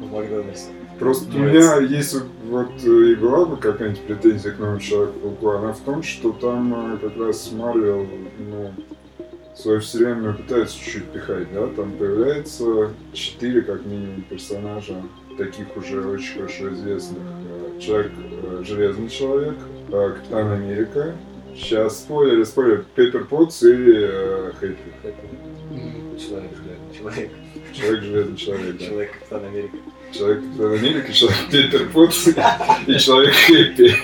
[0.00, 0.70] в Макдональдсе.
[0.98, 5.72] Просто у меня есть вот, э, и была бы какая-нибудь претензия к новому Человеку-пауку, она
[5.72, 8.06] в том, что там э, как раз Марвел,
[8.38, 8.72] ну,
[9.54, 15.00] свою вселенную пытается чуть-чуть пихать, да, там появляется четыре, как минимум, персонажа,
[15.36, 17.22] таких уже очень хорошо известных.
[17.22, 18.12] Э, Человек,
[18.62, 19.54] Железный Человек,
[19.88, 21.14] Капитан Америка,
[21.54, 23.72] сейчас спойлер, спойлер, Пеппер Потс и
[24.58, 24.92] Хэппи.
[26.18, 26.50] Человек,
[27.10, 27.30] человек.
[27.74, 28.86] Человек Железный Человек, да.
[28.86, 29.76] Человек, Капитан Америка.
[30.12, 32.28] Человек Капитан Америка, человек Пеппер Потс
[32.86, 33.94] и человек Хэппи.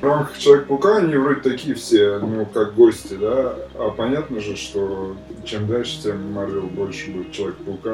[0.00, 5.16] В рамках Человека-паука они вроде такие все, ну, как гости, да, а понятно же, что
[5.44, 7.32] чем дальше, тем Марвел больше будет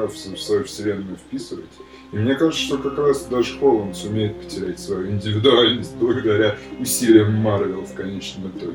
[0.09, 1.65] с- в свою вселенную вписывать.
[2.11, 7.81] И мне кажется, что как раз даже Холланд сумеет потерять свою индивидуальность благодаря усилиям Марвел
[7.85, 8.73] в конечном итоге.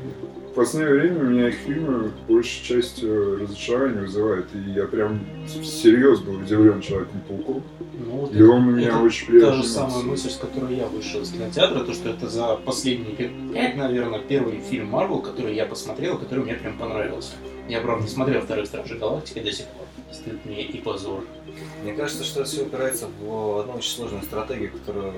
[0.55, 6.21] В последнее время у меня их фильмы большей частью разочарование вызывают, и я прям всерьез
[6.21, 7.61] был удивлен Человеком-пауком.
[7.99, 9.55] Ну, вот И он у меня это очень Та приятно.
[9.61, 12.57] же самая мысль, с которой я вышел из кинотеатра, то, что это за
[13.53, 17.33] пять, наверное, первый фильм Марвел, который я посмотрел, который мне прям понравился.
[17.67, 19.85] Я, правда, не смотрел второй Стражи Галактики до сих пор.
[20.13, 21.25] Стыд мне и позор.
[21.83, 25.15] Мне кажется, что все упирается в одну очень сложную стратегию, которую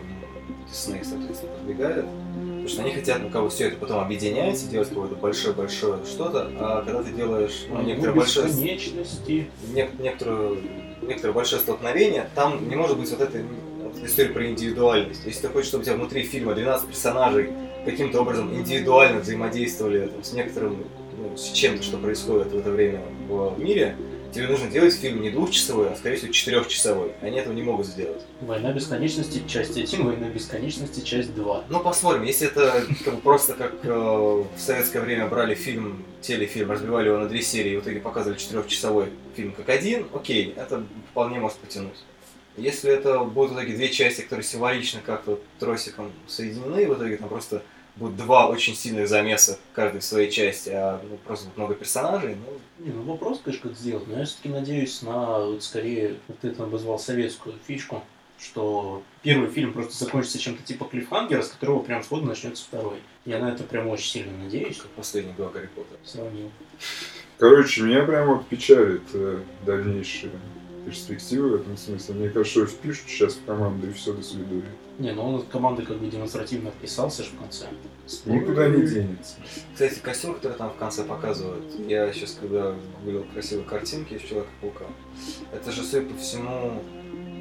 [0.69, 2.05] Дисней, соответственно, продвигает.
[2.05, 5.99] Потому что они хотят, ну, как бы все это потом объединять и делать какое-то большое-большое
[6.05, 8.47] что-то, а когда ты делаешь ну, некоторое большое...
[9.73, 10.57] нек- некоторую,
[11.01, 13.43] некоторое большое столкновение, там не может быть вот этой
[13.81, 15.21] вот истории про индивидуальность.
[15.25, 17.51] Если ты хочешь, чтобы у тебя внутри фильма 12 персонажей
[17.85, 20.83] каким-то образом индивидуально взаимодействовали там, с некоторым,
[21.17, 23.95] ну, с чем-то, что происходит в это время в мире,
[24.37, 27.11] тебе нужно делать фильм не двухчасовой, а, скорее всего, четырехчасовой.
[27.21, 28.21] Они этого не могут сделать.
[28.41, 31.65] Война бесконечности, часть 1, Война бесконечности, часть 2.
[31.69, 36.71] Ну, посмотрим, если это как бы просто как э, в советское время брали фильм, телефильм,
[36.71, 40.83] разбивали его на две серии и в итоге показывали четырехчасовой фильм как один, окей, это
[41.11, 41.97] вполне может потянуть.
[42.57, 47.29] Если это будут в итоге две части, которые символично как-то тросиком соединены, в итоге там
[47.29, 47.63] просто
[47.97, 52.85] будут два очень сильных замеса, каждый в своей части, а ну, просто много персонажей, ну,
[52.85, 56.63] Не, ну вопрос, конечно, как сделать, но я все-таки надеюсь на, вот скорее, вот это
[56.63, 58.03] обозвал советскую фишку,
[58.39, 62.97] что первый фильм просто закончится чем-то типа клифхангера, с которого прям сходу начнется второй.
[63.25, 64.77] Я на это прям очень сильно надеюсь.
[64.77, 65.99] как последний два Гарри Поттера.
[66.03, 66.51] Сравнил.
[67.39, 70.31] Короче, меня прям вот печалит э, дальнейшие
[70.87, 72.15] перспективы в этом смысле.
[72.15, 74.63] Мне кажется, что впишут сейчас в команду и все, до свидания.
[74.99, 77.65] Не, ну он от команды как бы демонстративно вписался же в конце.
[78.25, 79.35] Никуда не денется.
[79.73, 82.73] Кстати, костюм, который там в конце показывают, я сейчас, когда
[83.03, 84.85] увидел красивые картинки из Человека-паука,
[85.53, 86.81] это же, судя по всему,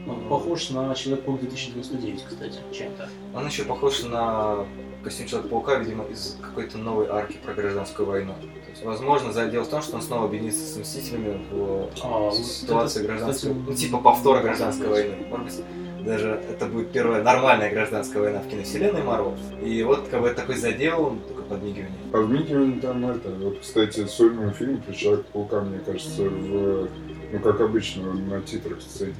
[0.08, 3.08] Он похож на Человек-паук 2099, кстати, чем-то.
[3.32, 4.66] Он еще похож на
[5.04, 8.34] костюм Человека-паука, видимо, из какой-то новой арки про гражданскую войну.
[8.84, 13.08] Возможно, за- дело в том, что он снова объединится с Мстителями в А, ситуации это,
[13.08, 13.50] гражданской...
[13.50, 15.16] кстати, Ну, типа повтора гражданской войны.
[15.30, 19.34] Может быть, даже это будет первая нормальная гражданская война в киновселенной Марвел.
[19.64, 21.90] И вот как бы такой задел, такое подмигивание.
[22.12, 23.30] Подмигивание там это.
[23.30, 26.88] Вот, кстати, сольному фильму про Человека-паука, мне кажется, в,
[27.32, 29.14] ну, как обычно, на титрах сцене.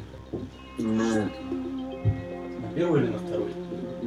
[0.78, 1.02] Ну,
[2.62, 3.48] На первый или на второй?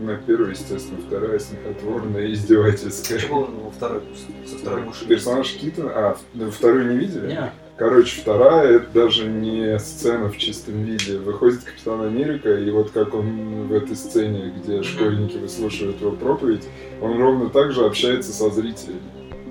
[0.05, 3.21] На первой, естественно, вторая смехотворная и издевательская.
[3.31, 4.01] Он во второй,
[4.45, 5.05] со второй муши?
[5.07, 7.27] Персонаж Китона, а, в- вторую не видели?
[7.27, 11.17] Не, Короче, вторая это даже не сцена в чистом виде.
[11.17, 16.67] Выходит Капитан Америка, и вот как он в этой сцене, где школьники выслушивают его проповедь,
[17.01, 18.99] он ровно так же общается со зрителями.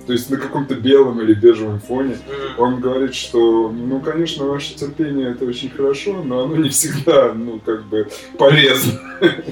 [0.09, 2.17] То есть на каком-то белом или бежевом фоне.
[2.57, 7.59] Он говорит, что, ну, конечно, ваше терпение это очень хорошо, но оно не всегда, ну,
[7.63, 8.99] как бы полезно.
[9.19, 9.43] Кажется,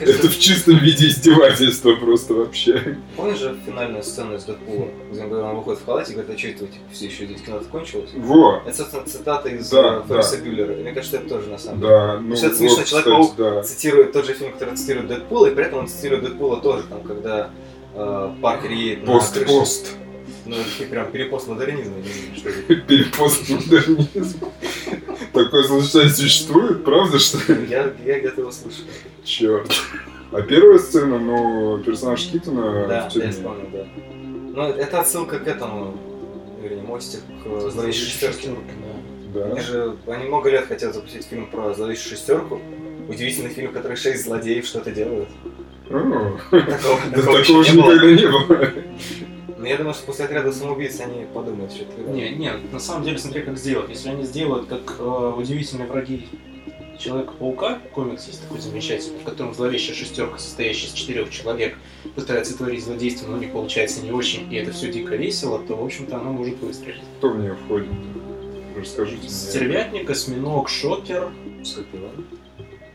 [0.00, 2.98] Это в чистом виде издевательства просто вообще.
[3.16, 6.48] Помнишь же финальную сцену из Дэдпула, где он выходит в халате и говорит, а что
[6.48, 8.10] это вы типа, все еще здесь кино кончилось?
[8.14, 10.74] Во, Это, собственно, цитата из э, Ферриса Бюллера.
[10.74, 11.90] Мне кажется, это тоже на самом деле.
[11.90, 13.62] да, ну, это смешно, да.
[13.62, 17.00] Цитирует тот же фильм, который цитирует Дэдпула, и при этом он цитирует Дэдпула тоже, там,
[17.02, 17.48] когда
[17.94, 19.14] э, Паркер едет на.
[19.14, 19.96] Пост-пост.
[20.44, 21.94] Ну, это прям перепост модернизма.
[22.88, 24.38] Перепост модернизм.
[25.32, 27.66] Такое случайно существует, правда, что ли?
[27.68, 28.84] Я, я где-то его слышал.
[29.24, 29.70] Черт.
[30.32, 33.30] А первая сцена, ну, персонаж Да, Китона в да, я тюрьме.
[33.30, 33.86] вспомнил, да.
[34.54, 35.96] Ну, это отсылка к этому,
[36.62, 38.50] вернее, мостик к зловещей шестерке.
[39.34, 39.46] Да.
[39.46, 42.60] Они же, они много лет хотят запустить фильм про зловещую шестерку.
[43.08, 45.28] Удивительный фильм, в котором шесть злодеев что-то делают.
[45.88, 48.70] Такого, Да такого такого же никогда не было.
[49.62, 53.04] Но я думаю, что после отряда самоубийц они подумают, что это Не, не, на самом
[53.04, 53.90] деле смотри, как сделать.
[53.90, 56.26] Если они сделают, как э, удивительные враги
[56.98, 61.76] Человека-паука, комикс есть такой замечательный, в котором зловещая шестерка, состоящая из четырех человек,
[62.16, 65.84] пытается творить злодейство, но не получается не очень, и это все дико весело, то, в
[65.84, 67.02] общем-то, оно может выстрелить.
[67.18, 67.88] Кто в нее входит?
[68.76, 69.28] Расскажите мне.
[69.30, 71.30] Стервятник, осьминог, шокер,
[71.64, 72.26] Скорпион.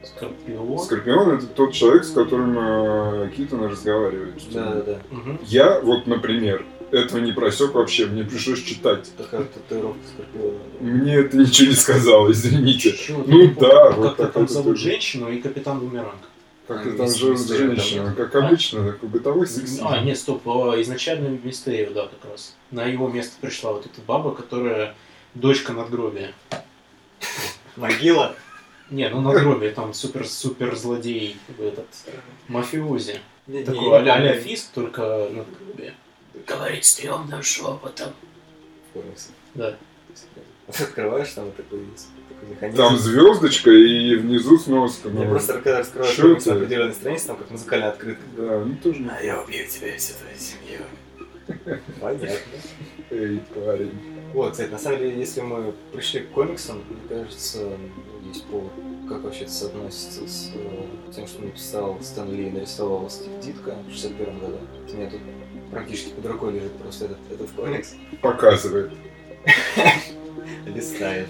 [0.07, 0.79] Скорпион.
[0.79, 4.35] Скорпион это тот человек, с которым э, Китон разговаривает.
[4.51, 4.99] Да, да, да.
[5.43, 9.11] Я вот, например, этого не просек вообще, мне пришлось читать.
[9.17, 10.57] Такая татуировка Скорпиона.
[10.79, 12.95] Мне это ничего не сказало, извините.
[12.95, 16.15] Чего Ну да, Как-то вот там такой зовут женщину и капитан Бумеранг.
[16.67, 18.45] Как А, это там же там женщина, как А?
[18.45, 19.79] обычно, такой бытовой секс.
[19.81, 22.55] А, нет, стоп, а, изначально Мистерио, да, как раз.
[22.71, 24.93] На его место пришла вот эта баба, которая
[25.33, 26.33] дочка надгробия.
[27.77, 28.35] Могила.
[28.89, 31.87] Не, ну надгробие, там супер-супер злодей, этот,
[32.47, 33.19] мафиози.
[33.47, 34.41] Не, Такой не а-ля помню.
[34.41, 35.93] фист, только надгробие.
[36.45, 38.13] Говорит стрёмным шепотом.
[38.93, 39.29] Комиксы.
[39.55, 39.75] Да.
[40.67, 41.85] Открываешь, там вот такой
[42.29, 42.77] такой механизм.
[42.77, 45.09] Там звездочка и внизу сноска.
[45.09, 48.23] Я ну, просто когда раскрываю Шо комикс на определенной странице, там как музыкальная открытка.
[48.37, 49.09] Да, ну тоже.
[49.09, 51.81] А я убью тебя и всю твою семью.
[51.99, 52.29] Понятно.
[53.09, 54.16] Эй, парень.
[54.33, 58.71] Вот, кстати, на самом деле, если мы пришли к комиксам, мне кажется, ну, есть повод,
[59.07, 63.75] как вообще это соотносится с э, тем, что написал Стэн Ли и нарисовал Стив Дитко
[63.87, 64.57] в 61 году.
[64.91, 65.21] У меня тут
[65.71, 67.95] практически под рукой лежит просто этот, этот комикс.
[68.21, 68.91] Показывает.
[70.65, 71.27] листает,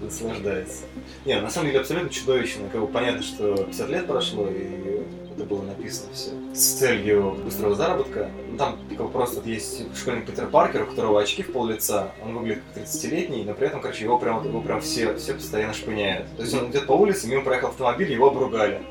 [0.00, 0.84] наслаждается.
[1.24, 2.68] Не, на самом деле абсолютно чудовищно.
[2.70, 5.02] Как бы понятно, что 50 лет прошло, и
[5.36, 8.30] это было написано все с целью быстрого заработка.
[8.50, 11.66] Ну, там как бы просто вот есть школьник Питер Паркер, у которого очки в пол
[11.66, 15.34] лица, он выглядит как 30-летний, но при этом, короче, его прям, его прям все, все
[15.34, 16.26] постоянно шпыняют.
[16.36, 18.82] То есть он идет по улице, мимо проехал автомобиль, его обругали.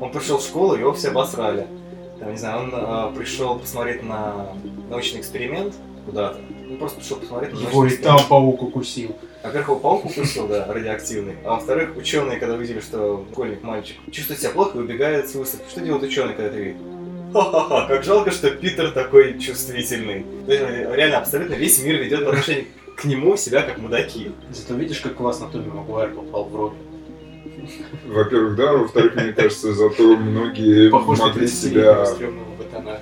[0.00, 1.66] Он пришел в школу, его все обосрали.
[2.18, 4.48] Там, не знаю, он э, пришел посмотреть на
[4.90, 5.74] научный эксперимент
[6.06, 6.40] куда-то.
[6.68, 9.16] Ну, просто пришел посмотреть на Его и там паук укусил.
[9.42, 11.34] Во-первых, его паук укусил, да, радиоактивный.
[11.44, 15.68] А во-вторых, ученые, когда увидели, что школьник, мальчик, чувствует себя плохо и убегает с выставки.
[15.70, 16.76] Что делает ученый, когда это видит?
[17.32, 20.24] Ха-ха-ха, как жалко, что Питер такой чувствительный.
[20.46, 24.32] То есть, реально, абсолютно весь мир ведет по отношению к нему себя как мудаки.
[24.50, 26.72] Зато видишь, как классно Томми Магуайр попал в роль.
[28.06, 32.98] Во-первых, да, во-вторых, мне кажется, зато многие Похож на могли 30-летнего себя ботана.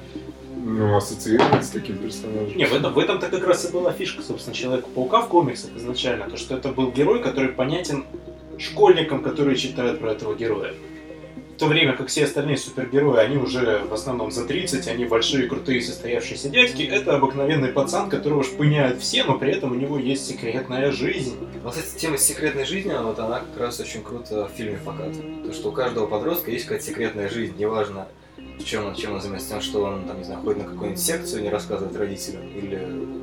[0.78, 2.56] Ну, ассоциировать с таким персонажем.
[2.56, 6.28] Не, в этом, в этом-то как раз и была фишка, собственно, Человека-паука в комиксах изначально.
[6.28, 8.04] То, что это был герой, который понятен
[8.58, 10.74] школьникам, которые читают про этого героя.
[11.56, 15.46] В то время как все остальные супергерои, они уже в основном за 30, они большие,
[15.46, 16.82] крутые, состоявшиеся дядьки.
[16.82, 21.36] Это обыкновенный пацан, которого шпыняют все, но при этом у него есть секретная жизнь.
[21.62, 25.44] Но, кстати, тема секретной жизнью, вот она как раз очень круто в фильме показана.
[25.44, 28.08] То, что у каждого подростка есть какая-то секретная жизнь, неважно,
[28.64, 31.42] чем он, чем он занимается, тем, что он, там, не знаю, ходит на какую-нибудь секцию,
[31.42, 32.76] не рассказывает родителям, или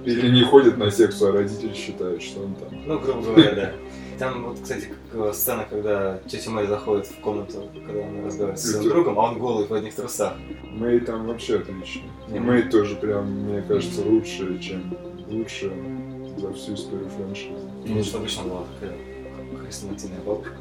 [0.06, 2.70] Или не ходит на секцию, а родители считают, что он там.
[2.86, 3.74] Ну, грубо говоря, да.
[4.20, 8.60] Там вот, кстати, как, э, сцена, когда тетя Мэй заходит в комнату, когда она разговаривает
[8.60, 10.34] со своим другом, а он голый в одних трусах.
[10.64, 12.02] Мэй там вообще отлично.
[12.28, 14.98] Не, Мэй тоже прям, мне кажется, лучше, чем
[15.28, 15.72] лучше
[16.38, 17.70] за всю историю франшизы.
[17.84, 18.98] Потому что обычно была такая
[19.64, 20.56] хрестоматийная бабушка.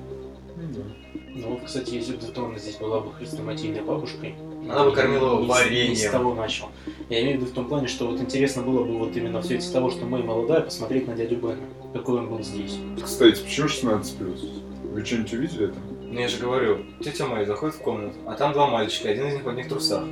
[0.57, 1.06] Ну да.
[1.39, 4.35] Ну вот, кстати, если бы Детона здесь была бы хрестоматийной бабушкой,
[4.69, 6.11] Она бы кормила его с- Не с вареньем.
[6.13, 6.67] того начал.
[7.11, 9.45] Я имею в виду в том плане, что вот интересно было бы вот именно в
[9.47, 11.57] свете того, что мы молодая, посмотреть на дядю Бена,
[11.93, 12.77] какой он был здесь.
[13.03, 14.45] Кстати, почему 16 плюс?
[14.93, 15.83] Вы что-нибудь увидели там?
[16.03, 19.35] Ну я же говорю, тетя Мэй заходит в комнату, а там два мальчика, один из
[19.35, 20.05] них в одних трусах.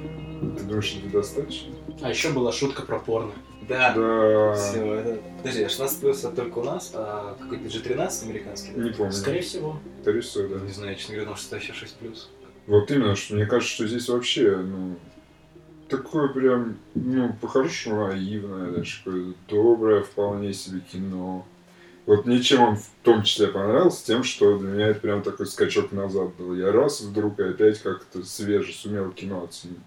[0.58, 1.72] Ты думаешь, это достаточно?
[2.02, 3.32] А еще была шутка про порно.
[3.68, 3.94] Да.
[3.94, 4.55] Да.
[4.55, 5.22] Все, это...
[5.38, 8.72] Подожди, а 16 плюс это только у нас, а какой-то G13 американский?
[8.74, 8.83] да?
[8.83, 9.12] Не помню.
[9.12, 9.79] Скорее всего.
[10.03, 10.64] Скорее всего, да.
[10.64, 12.31] Не знаю, я честно говоря, думал, что это вообще 6 плюс.
[12.66, 14.96] Вот именно, что мне кажется, что здесь вообще, ну,
[15.88, 21.46] такое прям, ну, по-хорошему наивное, даже такое доброе вполне себе кино.
[22.07, 25.46] Вот мне чем он в том числе понравился, тем, что для меня это прям такой
[25.46, 26.55] скачок назад был.
[26.55, 29.79] Я раз вдруг и опять как-то свеже сумел кино оценить.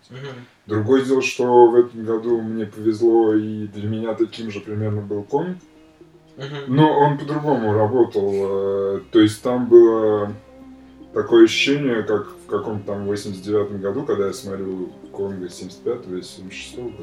[0.68, 5.24] Другое дело, что в этом году мне повезло, и для меня таким же примерно был
[5.24, 5.58] комик.
[6.68, 8.32] Но он по-другому работал.
[8.34, 10.34] э, То есть там было
[11.14, 16.76] такое ощущение, как в каком-то там 89 году, когда я смотрю Конго 75 или 76
[16.78, 16.94] года.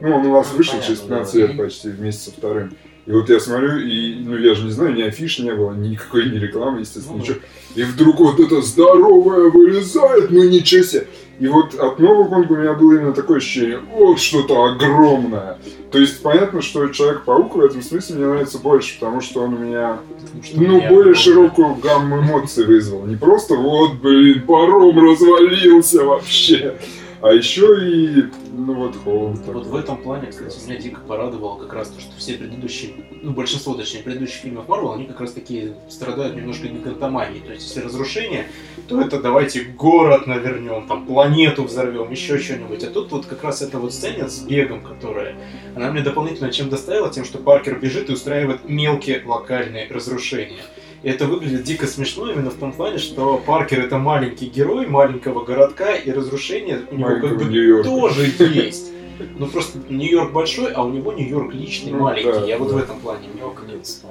[0.00, 1.40] Ну, он у нас Ну, вышел понятно, через 15 да.
[1.40, 2.72] лет почти вместе со вторым.
[3.04, 6.30] И вот я смотрю, и, ну, я же не знаю, ни афиш не было, никакой
[6.30, 7.38] ни рекламы, естественно, Ну, ничего.
[7.74, 11.06] И вдруг вот это здоровое вылезает, ну ничего себе.
[11.42, 15.58] И вот от Нового Конга у меня было именно такое ощущение, вот что-то огромное.
[15.90, 19.58] То есть понятно, что Человек-паук в этом смысле мне нравится больше, потому что он у
[19.58, 19.98] меня,
[20.44, 23.06] что ну, меня более было- широкую гамму эмоций вызвал.
[23.06, 26.76] Не просто вот, блин, паром развалился вообще.
[27.22, 29.46] А еще и, ну вот, Холланд.
[29.46, 33.30] Вот в этом плане, кстати, меня дико порадовало как раз то, что все предыдущие, ну,
[33.30, 37.40] большинство, точнее, предыдущих фильмов Марвел, они как раз такие страдают немножко гигантоманией.
[37.46, 38.48] То есть, если разрушение,
[38.88, 42.82] то это давайте город навернем, там, планету взорвем, еще что-нибудь.
[42.82, 45.36] А тут вот как раз эта вот сцена с бегом, которая,
[45.76, 50.62] она мне дополнительно чем доставила, тем, что Паркер бежит и устраивает мелкие локальные разрушения.
[51.02, 55.44] И это выглядит дико смешно именно в том плане, что Паркер это маленький герой маленького
[55.44, 58.92] городка, и разрушение у него как бы тоже есть.
[59.38, 62.32] Ну просто Нью-Йорк большой, а у него Нью-Йорк личный, Ну, маленький.
[62.40, 62.74] да, Я вот да.
[62.74, 63.28] в этом плане.
[63.34, 64.02] У него книгс.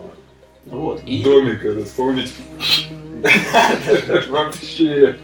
[0.65, 1.01] Вот.
[1.05, 2.29] И, Домик этот, вспомните.
[4.29, 5.15] Вообще.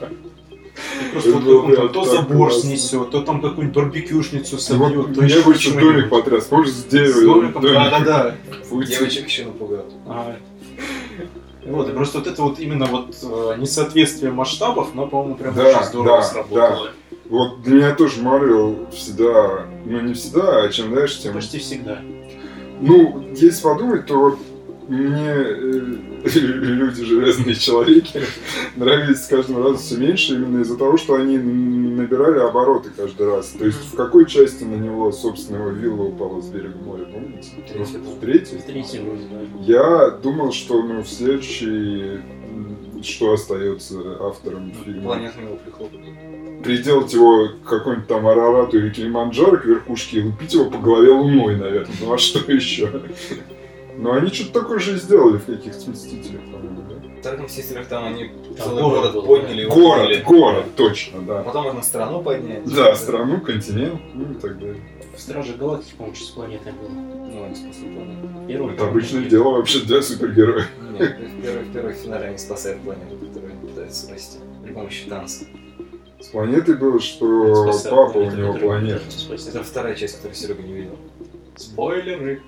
[1.11, 5.79] просто вот то забор снесет, то там какую-нибудь барбекюшницу Вот собьет, то еще что-нибудь.
[5.81, 6.45] домик потряс.
[6.45, 7.51] Помнишь, с дерева?
[7.61, 8.35] да-да-да.
[8.85, 9.85] Девочек еще напугал.
[11.67, 15.63] Вот, и просто вот это вот именно вот э, несоответствие масштабов, но, по-моему, прям Да,
[15.63, 16.89] очень здорово да, сработало.
[17.29, 21.33] Вот для меня тоже Марвел всегда, ну не всегда, а чем дальше, тем...
[21.33, 21.99] Почти всегда.
[22.79, 24.39] Ну, если подумать, то вот
[24.87, 25.95] мне э,
[26.35, 28.21] люди Железные Человеки
[28.75, 33.47] нравились с каждым разом все меньше именно из-за того, что они набирали обороты каждый раз.
[33.57, 37.49] То есть в какой части на него, собственно, его вилла упала с берега моря, помните?
[37.57, 38.59] В третьей?
[38.65, 39.39] Третий вроде, да.
[39.61, 42.19] Я думал, что ну, в следующий,
[43.03, 46.01] что остается автором фильма, Планету его прихлопнул.
[46.63, 51.11] приделать его к какой-нибудь там Арарату или Килиманджаро к верхушке и лупить его по голове
[51.11, 51.95] луной, наверное.
[52.01, 52.89] Ну а что еще?
[53.97, 56.95] Но они что-то такое же и сделали в каких-то Мстителях, по-моему, да?
[57.17, 59.65] В вторых мстителях там они Там целый город город подняли.
[59.65, 60.21] Город, укрыли.
[60.23, 61.41] город, точно, да.
[61.41, 62.63] потом можно страну поднять.
[62.73, 64.81] Да, страну, континент, ну и так далее.
[65.15, 66.89] В Страже Галактики, по-моему, что с планетой было.
[66.89, 68.27] Ну, они спасли планету.
[68.47, 70.67] Первый, Это обычное дело вообще для супергероев.
[70.91, 75.09] Нет, в первой, в первой финале они спасают планету, которую они пытаются спасти при помощи
[75.09, 75.45] танца.
[76.19, 79.01] С планетой было, что Спасает папа у него планета.
[79.31, 80.97] Это вторая часть, которую Серега не видел.
[81.55, 82.43] Спойлеры.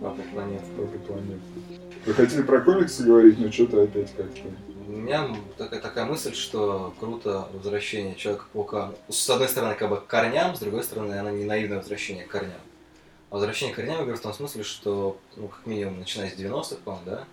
[0.00, 0.64] Папа планета.
[0.76, 1.40] Папа планета.
[2.06, 4.40] Вы хотели про комиксы говорить, но что-то опять как-то...
[4.88, 8.92] У меня такая, такая мысль, что круто возвращение Человека-паука.
[9.08, 12.30] С одной стороны, как бы к корням, с другой стороны, она не наивное возвращение к
[12.30, 12.60] корням.
[13.28, 16.34] А возвращение к корням, я говорю, в том смысле, что, ну, как минимум, начиная с
[16.34, 17.24] 90-х, по-моему, да,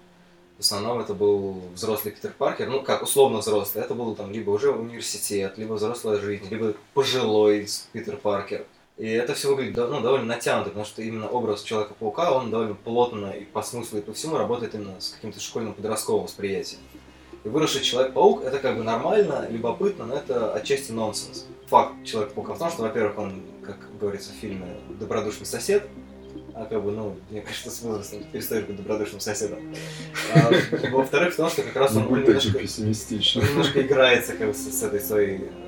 [0.58, 4.50] в основном это был взрослый Питер Паркер, ну, как условно взрослый, это был там либо
[4.50, 8.66] уже университет, либо взрослая жизнь, либо пожилой Питер Паркер.
[8.98, 13.28] И это все выглядит ну, довольно натянуто, потому что именно образ Человека-паука, он довольно плотно
[13.28, 16.82] и по смыслу, и по всему работает именно с каким-то школьным подростковым восприятием.
[17.44, 21.46] И выросший Человек-паук это как бы нормально, любопытно, но это отчасти нонсенс.
[21.68, 24.66] Факт Человека-паука в том, что, во-первых, он, как говорится в фильме,
[25.00, 25.84] добродушный сосед,
[26.56, 29.60] а как бы, ну, мне кажется, с возрастом перестаешь быть добродушным соседом.
[30.34, 30.52] А,
[30.90, 32.58] во-вторых, в том, что как раз он, немножко,
[33.40, 35.67] немножко играется как бы, с, с этой своей э,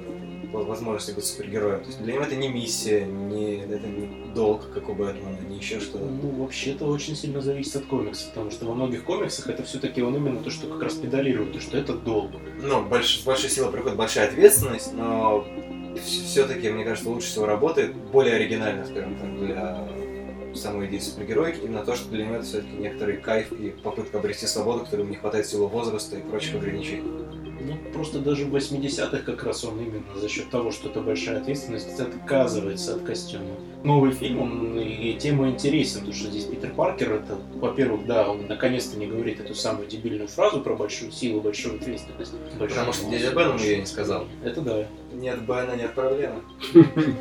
[0.52, 1.82] возможности быть супергероем.
[1.82, 5.58] То есть для него это не миссия, не, это не долг, как у Бэтмена, не
[5.58, 6.06] еще что-то.
[6.06, 10.02] Ну, вообще это очень сильно зависит от комикса, потому что во многих комиксах это все-таки
[10.02, 12.32] он именно то, что как раз педалирует, то, что это долг.
[12.62, 15.46] Ну, больш, с большой силой приходит большая ответственность, но
[16.04, 19.88] все-таки, мне кажется, лучше всего работает более оригинально, скажем так, для
[20.56, 24.48] самой идеи супергероики, именно то, что для него это все-таки некоторый кайф и попытка обрести
[24.48, 27.04] свободу, которому не хватает силы возраста и прочих ограничений.
[27.94, 32.00] Просто даже в 80-х как раз он именно за счет того, что это большая ответственность,
[32.00, 33.46] отказывается от костюма.
[33.84, 38.48] Новый фильм, он и тема интересен, потому что здесь Питер Паркер, это, во-первых, да, он
[38.48, 42.34] наконец-то не говорит эту самую дебильную фразу про большую силу, большую ответственность.
[42.58, 44.26] Большую Потому что дядя Бен ее не сказал.
[44.44, 44.88] Это да.
[45.14, 46.42] Нет Бена, нет проблемы.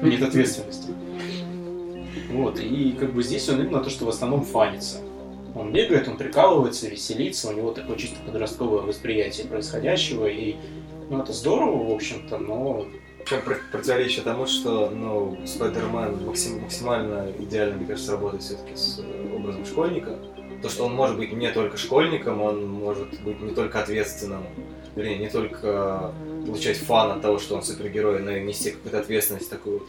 [0.02, 0.92] Нет ответственности.
[2.30, 4.98] Вот, и как бы здесь он именно то, что в основном фанится.
[5.58, 10.56] Он бегает, он прикалывается, веселится, у него такое чисто подростковое восприятие происходящего, и
[11.10, 12.86] ну, это здорово, в общем-то, но
[13.28, 19.34] про- противоречие тому, что ну, Спайдермен максим- максимально идеально, мне кажется, работает все-таки с э,
[19.34, 20.18] образом школьника.
[20.62, 24.44] То, что он может быть не только школьником, он может быть не только ответственным,
[24.96, 26.12] вернее, не только
[26.46, 29.88] получать фан от того, что он супергерой, но и нести какую-то ответственность такую вот.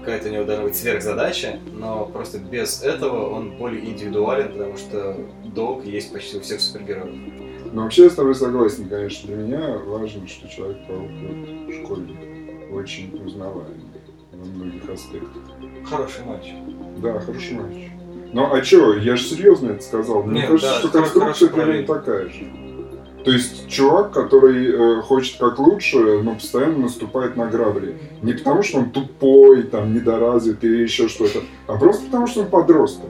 [0.00, 5.16] Какая-то у него должна быть сверхзадача, но просто без этого он более индивидуален, потому что
[5.46, 7.14] долг есть почти у всех супергероев.
[7.72, 9.26] Но вообще я с тобой согласен, конечно.
[9.26, 12.16] Для меня важно, что Человек-паук вот, школьник.
[12.72, 13.90] Очень узнаваемый
[14.32, 15.42] во многих аспектах.
[15.84, 16.52] Хороший матч.
[16.98, 17.90] Да, хороший матч.
[18.32, 20.22] Ну а чё, я же серьезно это сказал.
[20.22, 22.67] Мне Нет, кажется, да, что конструкция примерно такая же.
[23.28, 27.98] То есть чувак, который э, хочет как лучше, но постоянно наступает на грабли.
[28.22, 32.46] Не потому, что он тупой, там, недоразвитый или еще что-то, а просто потому, что он
[32.46, 33.04] подросток.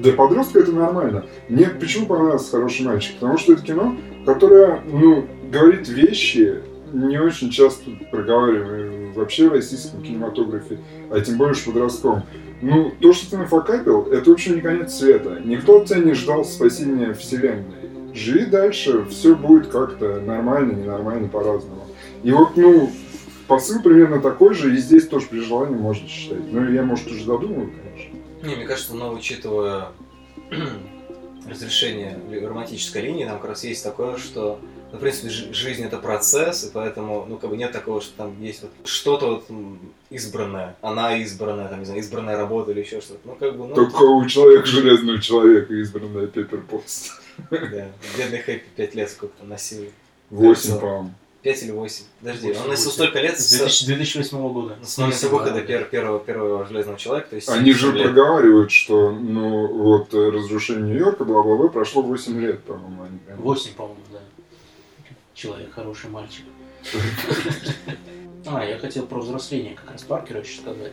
[0.00, 1.24] Для подростка это нормально.
[1.48, 3.14] Мне почему понравился «Хороший мальчик»?
[3.14, 3.96] Потому что это кино,
[4.26, 6.56] которое, ну, говорит вещи,
[6.92, 12.24] не очень часто проговариваемые вообще в российском кинематографе, а тем более в подростковом.
[12.60, 15.40] Ну, то, что ты нафакапил, это вообще не конец света.
[15.42, 17.81] Никто от тебя не ждал спасения вселенной.
[18.14, 21.86] Живи дальше, все будет как-то нормально, ненормально, по-разному.
[22.22, 22.90] И вот, ну,
[23.48, 26.42] посыл примерно такой же, и здесь тоже при желании можно читать.
[26.50, 28.18] Ну, я, может, уже додумаю, конечно.
[28.42, 29.88] Не, мне кажется, но учитывая
[31.48, 34.58] разрешение романтической линии, там как раз есть такое, что,
[34.92, 38.16] ну, в принципе, жи- жизнь это процесс, и поэтому, ну, как бы нет такого, что
[38.16, 39.44] там есть вот что-то вот
[40.10, 43.20] избранное, она избранная, там, не знаю, избранная работа или еще что-то.
[43.24, 47.12] Ну, как бы, ну, Только у человека, железного человека, избранная Пеппер Пост.
[47.50, 49.84] Да, бедный Хэппи пять лет сколько-то носил.
[50.30, 51.10] Восемь, Кажется, по-моему.
[51.42, 52.04] Пять или восемь.
[52.20, 52.90] Подожди, он Восемь, носил восемь.
[52.92, 54.78] столько лет с с, 2000 2008 года.
[54.82, 58.04] с момента выхода пер- первого, первого железного человека, то есть Они же 70 лет.
[58.14, 63.02] проговаривают, что, ну, вот, разрушение Нью-Йорка, бла-бла-бла, прошло 8 лет, по-моему.
[63.02, 64.18] они прям- 8, по-моему, да.
[65.34, 66.44] Человек, хороший мальчик.
[68.46, 70.92] А, я хотел про взросление как раз Паркера еще сказать.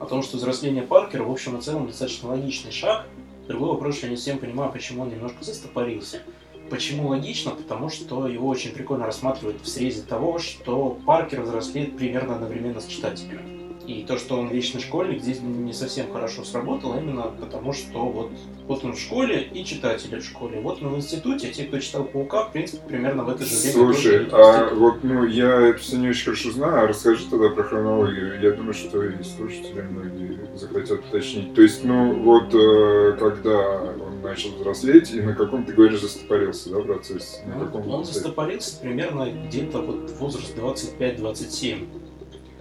[0.00, 3.06] О том, что взросление Паркера, в общем и целом, достаточно логичный шаг.
[3.50, 6.22] Другой вопрос, что я не совсем понимаю, почему он немножко застопорился.
[6.70, 7.50] Почему логично?
[7.50, 12.86] Потому что его очень прикольно рассматривают в срезе того, что Паркер взрослеет примерно одновременно с
[12.86, 13.59] читателем.
[13.90, 18.30] И то, что он вечный школьник, здесь не совсем хорошо сработало, именно потому что вот,
[18.68, 20.60] вот он в школе и читатели в школе.
[20.60, 23.56] Вот он в институте, а те, кто читал Паука, в принципе, примерно в это же
[23.56, 27.48] время Слушай, а вот, ну, я это все не очень хорошо знаю, а расскажи тогда
[27.48, 28.40] про хронологию.
[28.40, 31.52] Я думаю, что и слушатели многие захотят уточнить.
[31.54, 36.70] То есть, ну, вот, э, когда он начал взрослеть, и на каком, ты говоришь, застопорился,
[36.70, 37.40] да, процесс?
[37.44, 38.12] На Ну, каком он этапе?
[38.14, 41.88] застопорился примерно где-то вот возраст 25-27.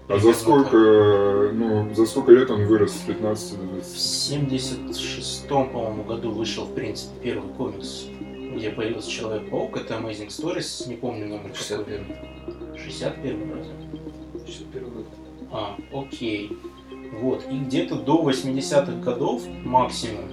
[0.10, 3.96] А за сколько, э, ну, за сколько лет он вырос с 15 до В 20?
[3.96, 8.08] 76-м, по-моему, году вышел, в принципе, первый комикс,
[8.56, 9.78] где появился Человек-паук.
[9.78, 11.52] Это Amazing Stories, не помню номер.
[11.52, 11.56] какой.
[11.56, 12.06] 61.
[12.76, 13.74] 61 разве?
[14.48, 15.06] 61 год.
[15.52, 16.58] А, окей.
[17.22, 20.26] Вот, и где-то до 80-х годов максимум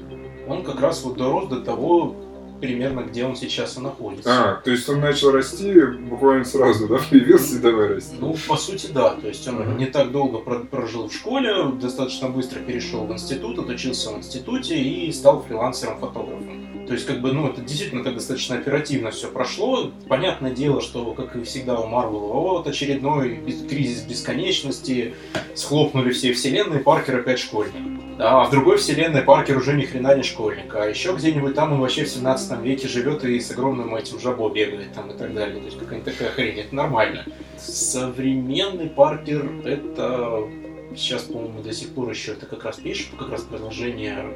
[0.49, 2.15] он как раз вот дорос до того,
[2.61, 4.31] примерно где он сейчас и находится.
[4.31, 5.75] А, то есть он начал расти
[6.09, 8.17] буквально сразу, да, появился и давай расти.
[8.19, 9.11] Ну, по сути, да.
[9.11, 9.77] То есть он Мгм.
[9.79, 14.79] не так долго про- прожил в школе, достаточно быстро перешел в институт, отучился в институте
[14.83, 16.86] и стал фрилансером-фотографом.
[16.87, 19.91] То есть, как бы, ну, это действительно так достаточно оперативно все прошло.
[20.09, 25.15] Понятное дело, что, как и всегда у Марвела, вот очередной кризис бесконечности,
[25.55, 27.75] схлопнули все вселенные, Паркер опять школьник.
[28.19, 31.81] А в другой вселенной Паркер уже ни хрена не школьник, а еще где-нибудь там он
[31.81, 35.59] вообще в 17 веке живет и с огромным этим жабо бегает там и так далее.
[35.59, 37.27] То есть какая-нибудь такая хрень, это нормально.
[37.59, 40.49] Современный Паркер это
[40.97, 44.35] сейчас, по-моему, до сих пор еще это как раз пишет, как раз продолжение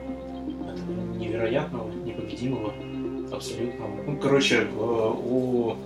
[0.61, 1.91] этого невероятного,
[2.31, 2.73] непобедимого,
[3.33, 3.91] абсолютного.
[4.07, 5.77] Ну, короче, э, у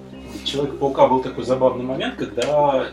[0.45, 2.89] Человека-паука был такой забавный момент, когда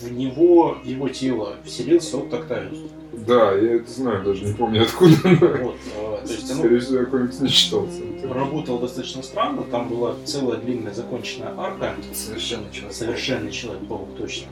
[0.00, 2.78] в него, в его тело вселился Отто Октавиус.
[3.12, 5.16] Да, я это знаю, даже не помню откуда.
[5.62, 7.86] Вот, а, то есть оно Скорее всего, я комикс не читал.
[7.88, 8.32] сам.
[8.32, 12.92] работало достаточно странно, там была целая длинная законченная арка, Совершенно человек.
[12.92, 14.48] совершенный Человек-паук, точно,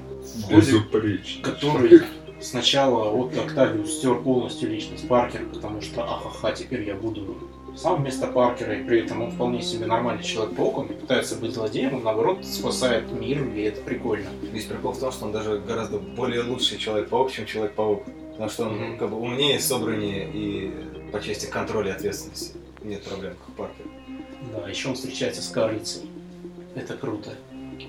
[0.48, 1.42] Безупречно.
[1.42, 2.02] который
[2.40, 7.36] сначала Отто Октавиус стер полностью личность Паркера, потому что ахаха, теперь я буду
[7.76, 11.54] сам вместо Паркера, и при этом он вполне себе нормальный Человек-паук, он не пытается быть
[11.54, 14.28] злодеем, он наоборот спасает мир, и это прикольно.
[14.52, 18.04] Весь прикол в том, что он даже гораздо более лучший Человек-паук, чем Человек-паук.
[18.32, 18.98] Потому что он Мгм.
[18.98, 20.70] как бы умнее, собраннее и
[21.12, 22.54] по части контроля и ответственности.
[22.82, 23.88] Нет проблем, как у Паркера.
[24.52, 26.02] Да, еще он встречается с Карлицей.
[26.74, 27.30] Это круто.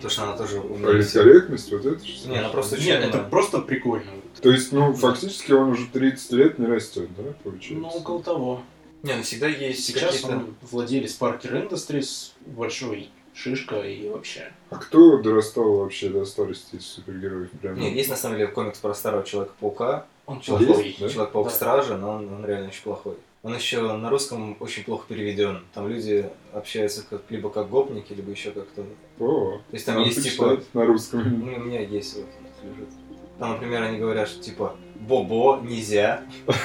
[0.02, 1.02] То, что она тоже умнее.
[1.02, 1.24] всех.
[1.24, 2.30] Политкорректность, вот это что?
[2.30, 4.12] Не, она просто Нет, это просто прикольно.
[4.42, 7.74] То есть, ну, фактически он уже 30 лет не растет, да, получается?
[7.74, 8.62] Ну, около того.
[9.04, 10.38] Не, ну всегда есть Сейчас какие-то...
[10.38, 14.52] он владелец Parker Industries, большой шишка и вообще.
[14.70, 17.52] А кто дорастал вообще до старости из супергероев?
[17.52, 17.78] Прям?
[17.80, 20.96] Нет, есть на самом деле комикс про старого Человека-паука, Он Человек- плохой.
[21.00, 21.10] да?
[21.10, 21.54] Человек-паук Да.
[21.54, 23.16] Стража, но он, он реально очень плохой.
[23.42, 25.66] Он еще на русском очень плохо переведен.
[25.74, 28.86] Там люди общаются как, либо как гопники, либо еще как-то.
[29.20, 31.22] О, То есть там есть типа на русском.
[31.46, 32.26] Ну, у меня есть вот
[32.64, 32.88] лежит.
[33.40, 36.24] Там, например, они говорят, что типа Бобо нельзя.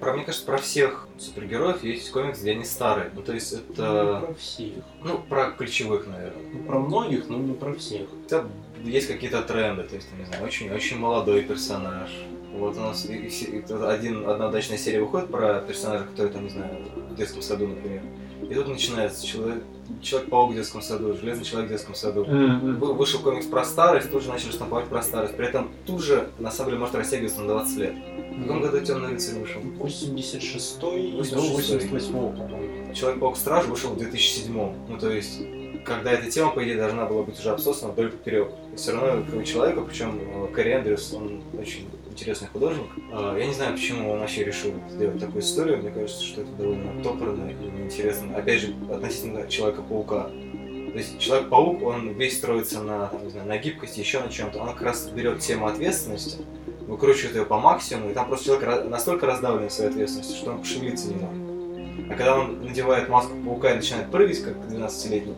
[0.00, 3.10] Про, мне кажется, про всех супергероев есть комикс, где они старые.
[3.14, 4.72] Ну, то есть Не это, про всех.
[5.02, 6.42] ну, про ключевых, наверное.
[6.52, 8.08] Ну, про многих, но не про всех.
[8.24, 8.44] Хотя
[8.84, 12.10] есть какие-то тренды, то есть, там, не знаю, очень, очень молодой персонаж.
[12.52, 16.04] Вот у нас и- и все- и тут один, одна удачная серия выходит про персонажа,
[16.04, 18.02] который, там, не знаю, в детском саду, например.
[18.48, 19.62] И тут начинается человек,
[20.00, 22.24] Человек-паук в детском саду, Железный человек в детском саду.
[22.24, 25.36] Вы- Вышел комикс про старость, тут же начали штамповать про старость.
[25.36, 27.94] При этом тут же, на самом деле, может растягиваться на 20 лет.
[28.36, 29.60] В каком году Темный рыцарь вышел?
[29.60, 31.88] 86-й до 86-й.
[31.88, 32.94] 88-го, по-моему.
[32.94, 34.52] Человек-паук Страж вышел в 2007
[34.88, 35.40] Ну, то есть,
[35.84, 38.48] когда эта тема, по идее, должна была быть уже обсосана вдоль поперек.
[38.76, 42.86] Все равно кроме человека, причем э, Кэрри Эндрюс, он очень интересный художник.
[43.12, 45.78] А, Я не знаю, почему он вообще решил сделать такую историю.
[45.78, 48.36] Мне кажется, что это довольно топорно и неинтересно.
[48.36, 50.30] Опять же, относительно Человека-паука.
[50.92, 54.60] То есть Человек-паук, он весь строится на, там, не знаю, на гибкости, еще на чем-то.
[54.60, 56.38] Он как раз берет тему ответственности,
[56.94, 61.08] выкручивает ее по максимуму, и там просто человек настолько раздавлен своей ответственностью, что он пошевелиться
[61.08, 62.10] не может.
[62.10, 65.34] А когда он надевает маску паука и начинает прыгать, как 12-летний,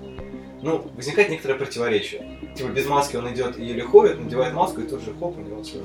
[0.63, 2.39] ну, возникает некоторое противоречие.
[2.57, 5.41] Типа без маски он идет и еле ходит, надевает маску, и тут же хоп, у
[5.41, 5.79] него все.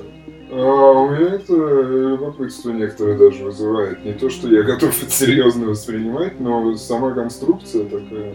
[0.50, 4.04] А у меня это любопытство некоторое даже вызывает.
[4.04, 8.34] Не то, что я готов это серьезно воспринимать, но сама конструкция такая.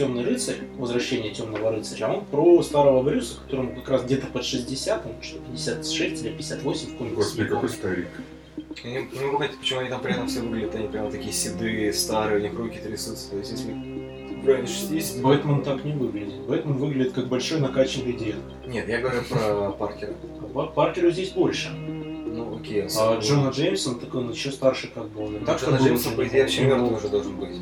[0.00, 5.04] Темный рыцарь, возвращение темного рыцаря, он про старого Брюса, которому как раз где-то под 60,
[5.04, 7.16] он что, 56 или 58 в комиксе.
[7.16, 8.08] Господи, какой старик.
[8.82, 11.34] Я не, не могу понять, почему они там при этом все выглядят, они прямо такие
[11.34, 13.28] седые, старые, у них руки трясутся.
[13.28, 13.72] То есть если
[14.42, 15.20] в районе 60...
[15.20, 16.46] Бэтмен так не выглядит.
[16.46, 18.36] Бэтмен выглядит как большой накачанный дед.
[18.66, 20.14] Нет, я говорю про Паркера.
[20.40, 21.68] А Пар- Паркеру здесь больше.
[21.68, 22.86] Ну, окей.
[22.98, 23.18] А.
[23.18, 25.26] Джона Джеймсон, так он еще старше как бы.
[25.26, 27.58] Он так Джона Джеймсон, по идее, вообще мертвый уже должен быть.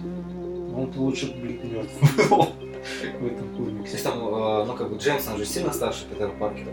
[0.78, 2.36] Он-то лучше, блин, мертв был
[3.20, 3.92] в этом То комиксе.
[3.92, 6.68] есть там, э, ну, как бы Джеймсон же сильно старше Питера Паркера.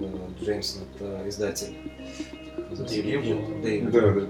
[0.00, 1.74] Э, Джеймсон это издатель.
[2.68, 3.90] Дэвид.
[3.90, 4.20] Да, да.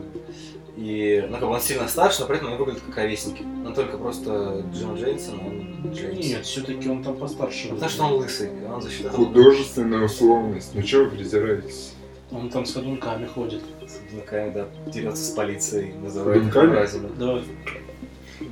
[0.77, 3.43] И, ну, как бы он сильно старше, но при этом они выглядят как ровесники.
[3.43, 6.27] Но только просто Джон Джеймсон, он Джеймс.
[6.27, 7.69] Нет, все-таки он там постарше.
[7.71, 10.71] Потому что он лысый, он за счет Художественная условность.
[10.75, 11.95] Ну чего вы придираетесь?
[12.31, 13.63] Он там с ходунками ходит.
[13.87, 17.09] с дняками, да, дерется с полицией, называет их Ходунками?
[17.19, 17.43] Да,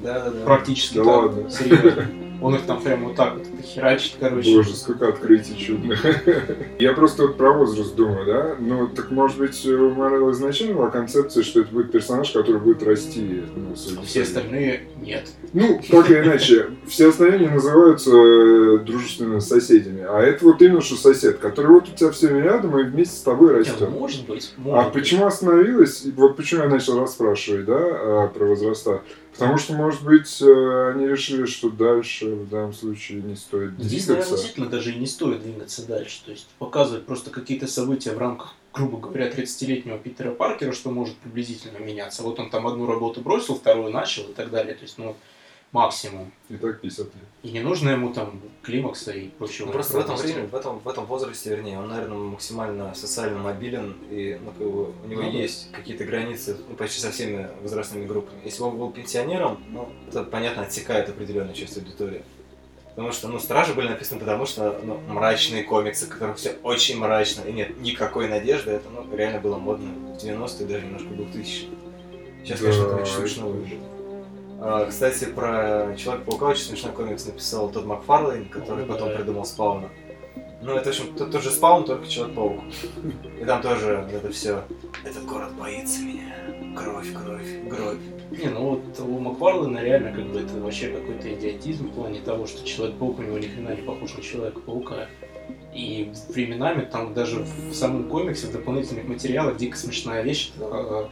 [0.07, 0.44] Да, да, да.
[0.44, 1.16] практически Да так.
[1.16, 1.50] ладно.
[1.50, 2.07] Серьезно.
[2.40, 4.54] Он их там прям вот так вот херачит, короче.
[4.54, 6.04] Боже, сколько открытий чудных.
[6.78, 8.57] Я просто вот про возраст думаю, да?
[8.59, 12.82] Ну, так может быть у Марвел изначально была концепция, что это будет персонаж, который будет
[12.82, 13.42] расти.
[13.54, 15.30] Ну, с Все остальные нет.
[15.52, 20.04] Ну, так или иначе, все остальные называются э, дружественными соседями.
[20.07, 23.16] А это вот именно что сосед, который вот у тебя все время рядом и вместе
[23.16, 23.76] с тобой Не, растет.
[23.80, 24.52] ну, может быть.
[24.59, 25.02] А может быть.
[25.02, 26.04] почему остановилась?
[26.16, 29.02] Вот почему я начал расспрашивать, да, а, про возраста.
[29.39, 34.07] Потому что, может быть, э, они решили, что дальше в данном случае не стоит Здесь,
[34.07, 34.30] наверное, двигаться.
[34.37, 36.22] действительно даже и не стоит двигаться дальше.
[36.24, 41.16] То есть показывать просто какие-то события в рамках, грубо говоря, 30-летнего Питера Паркера, что может
[41.16, 42.22] приблизительно меняться.
[42.22, 44.74] Вот он там одну работу бросил, вторую начал и так далее.
[44.74, 45.16] То есть, ну,
[45.73, 46.33] максимум.
[46.49, 47.14] И так 50 лет.
[47.43, 49.67] И не нужно ему там климакса и прочего.
[49.67, 53.39] Ну, просто в этом время, в этом, в этом возрасте, вернее, он, наверное, максимально социально
[53.39, 55.39] мобилен, и ну, как бы, у него Ну да.
[55.39, 58.41] есть какие-то границы ну, почти со всеми возрастными группами.
[58.45, 62.23] Если бы он был пенсионером, ну, это, понятно, отсекает определенную часть аудитории.
[62.97, 66.99] Потому что, ну, Стражи были написаны потому, что, ну, мрачные комиксы, в которых все очень
[66.99, 71.17] мрачно, и нет никакой надежды, это, ну, реально было модно в 90-е, даже немножко в
[71.17, 71.69] 2000
[72.43, 73.95] Сейчас, Да, конечно, это очень смешно выглядит.
[74.61, 79.16] А, Кстати, про Человека-паука очень смешной комикс написал тот Макфарлейн, который О, потом да.
[79.16, 79.90] придумал Спауна.
[80.62, 82.61] Ну, это, в общем, тот, тот же спаун, только Человек-паук.
[83.40, 84.64] И там тоже это все.
[85.04, 86.34] Этот город боится меня.
[86.74, 87.98] Кровь, кровь, кровь.
[88.30, 92.46] Не, ну вот у Макфарлена реально как бы это вообще какой-то идиотизм в плане того,
[92.46, 95.07] что Человек-паук у него ни хрена не похож на Человека-паука.
[95.77, 101.05] И временами там даже в самом комиксе, в дополнительных материалах дико смешная вещь, э,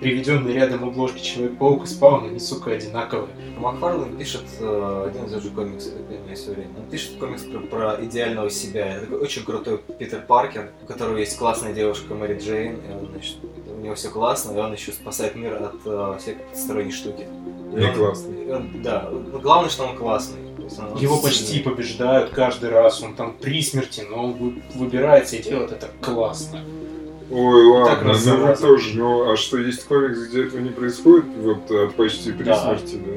[0.00, 3.28] приведенные рядом обложки Человек-паук и Спауна, они, сука, одинаковые.
[3.58, 6.70] Макфарлен пишет э, один из же комикс, это я все время.
[6.78, 8.94] Он пишет комикс про, про идеального себя.
[8.96, 13.08] Это такой очень крутой Питер Паркер, у которого есть классная девушка Мэри Джейн, и он,
[13.10, 13.38] значит,
[13.76, 17.26] у него все классно, и он еще спасает мир от э, всякой сторонней штуки.
[17.72, 18.44] И Не он- классный.
[18.46, 19.10] и он- да,
[19.42, 20.38] главное, что он классный.
[21.00, 25.72] Его почти побеждают каждый раз, он там при смерти, но он вы- выбирается и делает
[25.72, 26.60] это классно.
[27.30, 28.26] Ой, Так ладно, раз
[28.60, 28.98] ну тоже.
[28.98, 31.24] Ну, а что, есть комикс, где этого не происходит?
[31.38, 32.56] Вот от почти при Да.
[32.62, 33.12] смерти, да?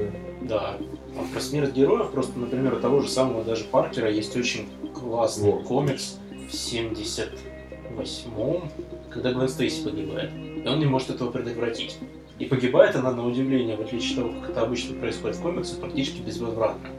[0.48, 0.78] Да.
[1.18, 5.52] А про смерть героев, просто, например, у того же самого даже Паркера есть очень классный
[5.52, 5.64] Вот.
[5.64, 6.18] комикс
[6.50, 8.62] в 78-м,
[9.10, 10.32] когда Гвен Стейси погибает.
[10.64, 11.98] И он не может этого предотвратить.
[12.39, 15.80] И погибает она, на удивление, в отличие от того, как это обычно происходит в комиксах,
[15.80, 16.89] практически безвозвратно.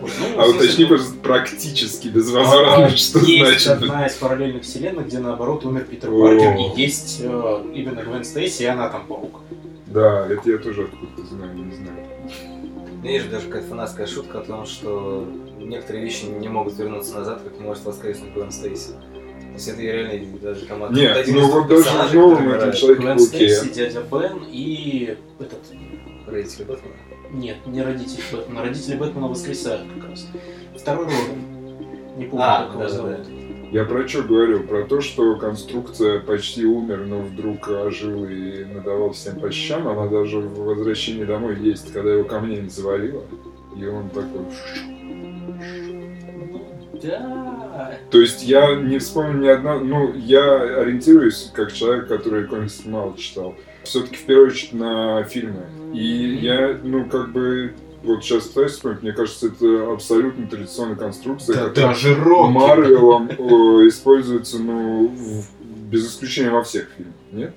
[0.00, 3.82] Вот, ну, А уточни, смысле, пожалуйста, практически безвозвратно, а, что есть значит?
[3.82, 6.22] одна из параллельных вселенных, где наоборот умер Питер О.
[6.22, 9.40] Паркер, и есть э, именно Гвен Стейси, и она там паук.
[9.88, 12.06] Да, это я тоже откуда-то знаю, не знаю.
[13.02, 15.26] Есть даже какая-то фанатская шутка о том, что
[15.58, 18.90] некоторые вещи не могут вернуться назад, как не может воскреснуть Гвен Стейси.
[18.92, 20.98] То есть это реально даже команда.
[20.98, 23.02] Нет, один ну вот даже в новом этом Человеке-пауке.
[23.02, 25.58] Гвен Стейси, дядя Бен и этот
[26.26, 26.94] родители Бэтмена.
[27.32, 28.62] Нет, не родители Бэтмена.
[28.62, 30.26] Родители Бэтмена воскресают как раз.
[30.76, 32.16] Второй Робин.
[32.16, 33.26] Не помню, А, как его зовут.
[33.70, 34.64] Я про что говорю?
[34.64, 39.86] Про то, что конструкция почти умер, но вдруг ожил и надавал всем по щам.
[39.86, 43.22] Она даже в возвращении домой есть, когда его камнями завалило.
[43.76, 44.42] И он такой...
[46.34, 46.66] Ну,
[47.00, 47.96] да.
[48.10, 49.78] То есть я не вспомню ни одна...
[49.78, 53.54] Ну, я ориентируюсь как человек, который комиксы мало читал.
[53.84, 55.66] Все-таки в первую очередь на фильмы.
[55.94, 57.74] И я, ну, как бы...
[58.02, 62.16] Вот сейчас пытаюсь вспомнить, мне кажется, это абсолютно традиционная конструкция, Да которая даже.
[62.16, 65.44] Марвелом э, используется, ну, в-
[65.90, 67.54] без исключения во всех фильмах, нет?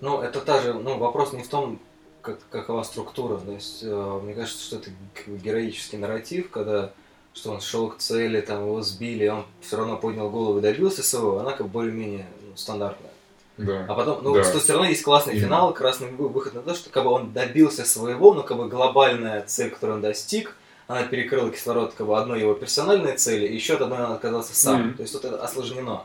[0.00, 1.78] Ну, это та же, ну, вопрос не в том,
[2.22, 3.36] как, какова структура.
[3.36, 4.90] То есть, э, мне кажется, что это
[5.28, 6.92] героический нарратив, когда
[7.32, 11.04] что он шел к цели, там его сбили, он все равно поднял голову и добился
[11.04, 13.11] своего, она как более-менее ну, стандартная.
[13.64, 13.86] Да.
[13.88, 14.44] А потом, ну, Да.
[14.44, 15.46] что все равно есть классный Именно.
[15.46, 18.68] финал, красный вы- выход на то, что как бы он добился своего, но как бы
[18.68, 20.56] глобальная цель, которую он достиг,
[20.88, 24.54] она перекрыла кислород как бы одной его персональной цели, и еще от одной он отказался
[24.54, 24.82] сам.
[24.88, 24.94] Мгм.
[24.94, 26.02] То есть тут это осложнено.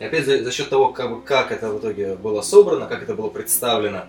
[0.00, 3.02] И опять за, за счет того, как, бы, как это в итоге было собрано, как
[3.04, 4.06] это было представлено,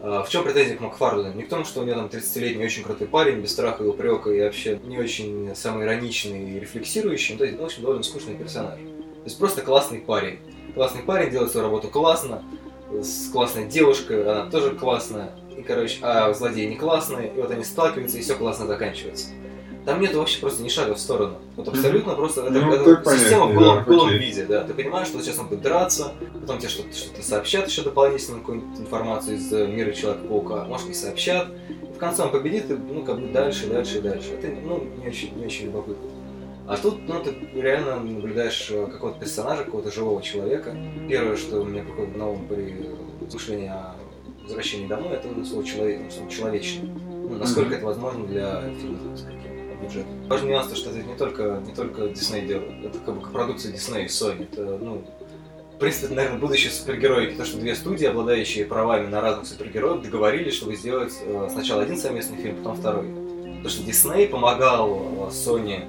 [0.00, 1.32] э, в чем претензия к Макфарлену?
[1.34, 4.30] Не к тому, что у него там 30-летний очень крутой парень, без страха и упрека,
[4.30, 8.36] и вообще не очень самоироничный и рефлексирующий, ну, то есть, ну, в общем, довольно скучный
[8.36, 8.78] персонаж.
[8.78, 10.38] То есть просто классный парень.
[10.76, 12.42] Классный парень, делает свою работу классно,
[12.92, 17.64] с классной девушкой, она тоже классная, и, короче, а злодей не классный, и вот они
[17.64, 19.28] сталкиваются, и все классно заканчивается.
[19.86, 21.38] Там нету вообще просто ни шага в сторону.
[21.56, 24.64] Вот абсолютно просто это, Ну, это система в голом, да, в голом виде, да.
[24.64, 26.12] Ты понимаешь, что сейчас он будет драться,
[26.42, 30.94] потом тебе что-то что сообщат еще дополнительную какую-нибудь информацию из э, мира Человека-паука, может не
[30.94, 31.48] сообщат.
[31.70, 34.32] И в конце он победит, и ну как бы дальше, дальше и дальше.
[34.32, 36.15] Это ну, не очень, не очень любопытно.
[36.68, 40.76] А тут, ну, ты реально наблюдаешь э, какого-то персонажа, какого-то живого человека.
[41.08, 42.90] Первое, что мне приходит на ум при
[43.24, 43.94] размышлении о
[44.42, 46.88] возвращении домой, это ну, слово человек, ну, он человечный.
[46.88, 50.28] Ну, насколько это возможно для фильма с таким бюджетом.
[50.28, 53.72] Важный нюанс, то, что это не только, не только Disney делает, это как бы продукция
[53.72, 54.48] Disney и Sony.
[54.50, 55.04] Это, ну,
[55.74, 60.02] в принципе, это, наверное, будущее супергероики, то, что две студии, обладающие правами на разных супергероев,
[60.02, 63.06] договорились, чтобы сделать э, сначала один совместный фильм, потом второй.
[63.06, 65.84] Потому что Disney помогал э, Sony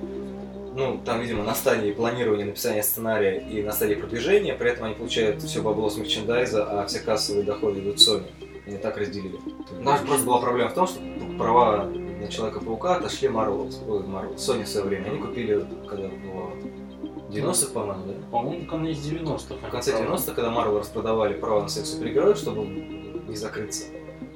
[0.77, 4.93] ну, там, видимо, на стадии планирования, написания сценария и на стадии продвижения, при этом они
[4.93, 8.27] получают все бабло с мерчендайза, а все кассовые доходы идут Sony.
[8.67, 9.39] Они так разделили.
[9.79, 10.99] У нас просто была проблема в том, что
[11.39, 15.09] права на Человека-паука отошли Marvel, ой, Marvel, Sony в свое время.
[15.09, 18.13] Они купили, когда в 90-х, по-моему, да?
[18.31, 19.67] По-моему, в конце 90-х.
[19.67, 23.85] В конце 90-х, когда Marvel распродавали права на всех супергероев, чтобы не закрыться.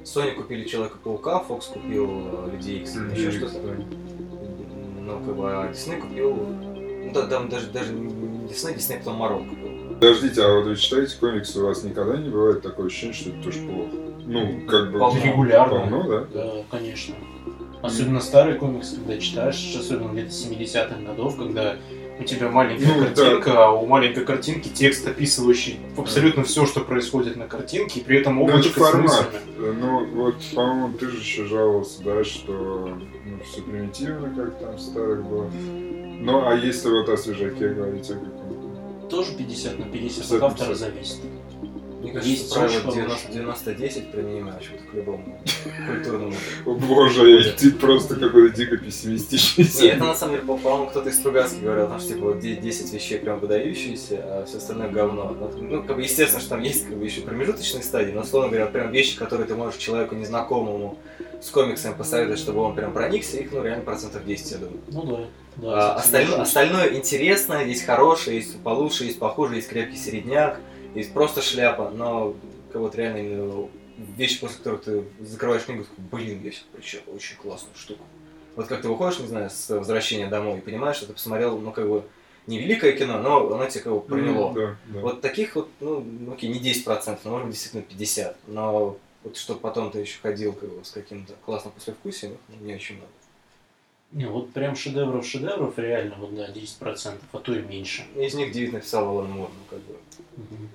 [0.03, 3.59] Sony купили Человека-паука, Fox купил Людей Икс, еще что-то.
[5.01, 6.35] Ну, как бы, а Disney купил...
[6.35, 8.09] Ну, да, там даже, даже не
[8.47, 9.95] Disney, Disney потом Marvel купил.
[9.95, 13.43] Подождите, а вот вы читаете комиксы, у вас никогда не бывает такое ощущение, что это
[13.43, 13.91] тоже плохо?
[14.25, 14.99] Ну, как бы...
[14.99, 15.23] Полно.
[15.23, 15.79] Регулярно.
[15.79, 16.27] Полно, да?
[16.33, 17.15] Да, конечно.
[17.81, 21.75] Особенно старые комиксы, когда читаешь, особенно где-то 70-х годов, когда
[22.21, 23.05] У тебя маленькая Ну, да.
[23.07, 28.19] картинка, а у маленькой картинки текст, описывающий абсолютно все, что происходит на картинке, и при
[28.19, 29.29] этом Ну, это облачко формат.
[29.57, 34.79] Ну, вот, по-моему, ты же еще жаловался, да, что ну, все примитивно, как там в
[34.79, 35.49] старых было.
[36.19, 39.09] Ну, а если вот о свежаке говорить, о каком?
[39.09, 40.77] Тоже 50 на 50, 50 от автора 50.
[40.77, 41.19] зависит.
[42.01, 42.91] Мне кажется, Есть правило очень
[43.31, 45.39] 90 90-10 применимо почему-то к любому
[45.87, 46.33] культурному.
[46.65, 49.65] О боже, ты просто какой-то дико пессимистичный.
[49.81, 52.39] Не, это на самом деле, по- по-моему, кто-то из Стругацких говорил, там, что типа вот
[52.39, 55.35] де- 10 вещей прям выдающиеся, а все остальное говно.
[55.39, 58.49] Ну, Ну, как бы, естественно, что там есть как бы еще промежуточные стадии, но, условно
[58.49, 60.97] говоря, прям вещи, которые ты можешь человеку незнакомому
[61.41, 64.79] с комиксами посоветовать, чтобы он прям проникся, их, ну, реально процентов 10, я думаю.
[64.91, 65.03] Ну
[65.57, 65.63] да.
[65.71, 70.59] да А, остальное, остальное интересно, есть хорошее, есть получше, есть похуже, есть крепкий середняк,
[70.93, 72.35] есть просто шляпа, но
[72.71, 77.37] как вот реально вещи, после которых ты закрываешь книгу, такой, блин, я сейчас прочитал очень
[77.37, 78.03] классную штуку.
[78.55, 81.71] Вот как ты выходишь, не знаю, с возвращения домой и понимаешь, что ты посмотрел, ну,
[81.71, 82.03] как бы,
[82.47, 84.53] не великое кино, но оно тебя как бы проняло.
[84.53, 84.99] Да, да.
[84.99, 88.35] Вот таких вот, ну, окей, не 10%, но может быть действительно 50%.
[88.47, 92.75] Но вот чтобы потом ты еще ходил как бы, с каким-то классным послевкусием, ну, не
[92.75, 93.11] очень много.
[94.11, 98.03] Не, вот прям шедевров шедевров реально, вот да, 10%, а то и меньше.
[98.15, 99.95] Из них 9 написал Алан Мур, ну, как бы.
[100.35, 100.69] Мгм.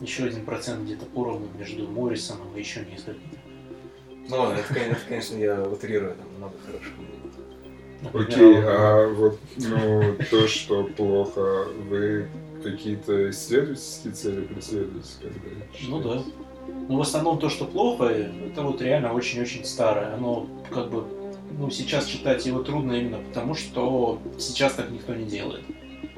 [0.00, 3.38] Еще один процент где-то поровну между Моррисоном и еще несколькими.
[4.28, 6.92] Ну ладно, это, это, конечно, я утрирую, там много хороших.
[8.02, 12.28] Например, Окей, а вот ну, то, что плохо, вы
[12.62, 15.08] какие-то исследовательские цели преследуете?
[15.20, 15.50] Когда
[15.88, 16.18] Ну да.
[16.18, 16.32] читаете?
[16.88, 20.14] Ну, в основном то, что плохо, это вот реально очень-очень старое.
[20.14, 21.04] Оно как бы,
[21.58, 25.62] ну, сейчас читать его трудно именно потому, что сейчас так никто не делает.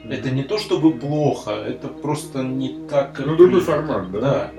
[0.09, 3.15] Это не то чтобы плохо, это просто не так...
[3.15, 4.21] как Ну, другой формат, да?
[4.21, 4.51] Да.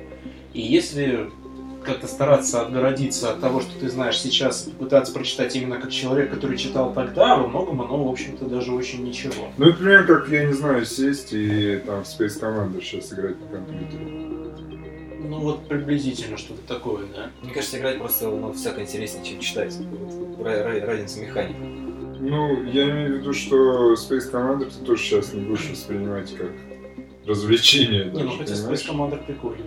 [0.53, 1.29] И если
[1.85, 6.31] как-то стараться отгородиться от того, что ты знаешь сейчас, и попытаться прочитать именно как человек,
[6.31, 9.49] который читал тогда, во многом оно, в общем-то, даже очень ничего.
[9.57, 13.57] Ну, например, как, я не знаю, сесть и там в Space Commander сейчас играть на
[13.57, 14.25] компьютере.
[15.27, 17.29] Ну вот приблизительно что-то такое, да.
[17.41, 19.75] Мне кажется, играть просто ну, всяко интереснее, чем читать.
[20.39, 21.74] Разница механики.
[22.27, 26.51] Ну, я имею в виду, что Space Commander ты тоже сейчас не будешь воспринимать как
[27.27, 28.05] развлечение.
[28.05, 28.53] Не, даже, ну хотя?
[28.53, 29.65] Space Commander прикольный.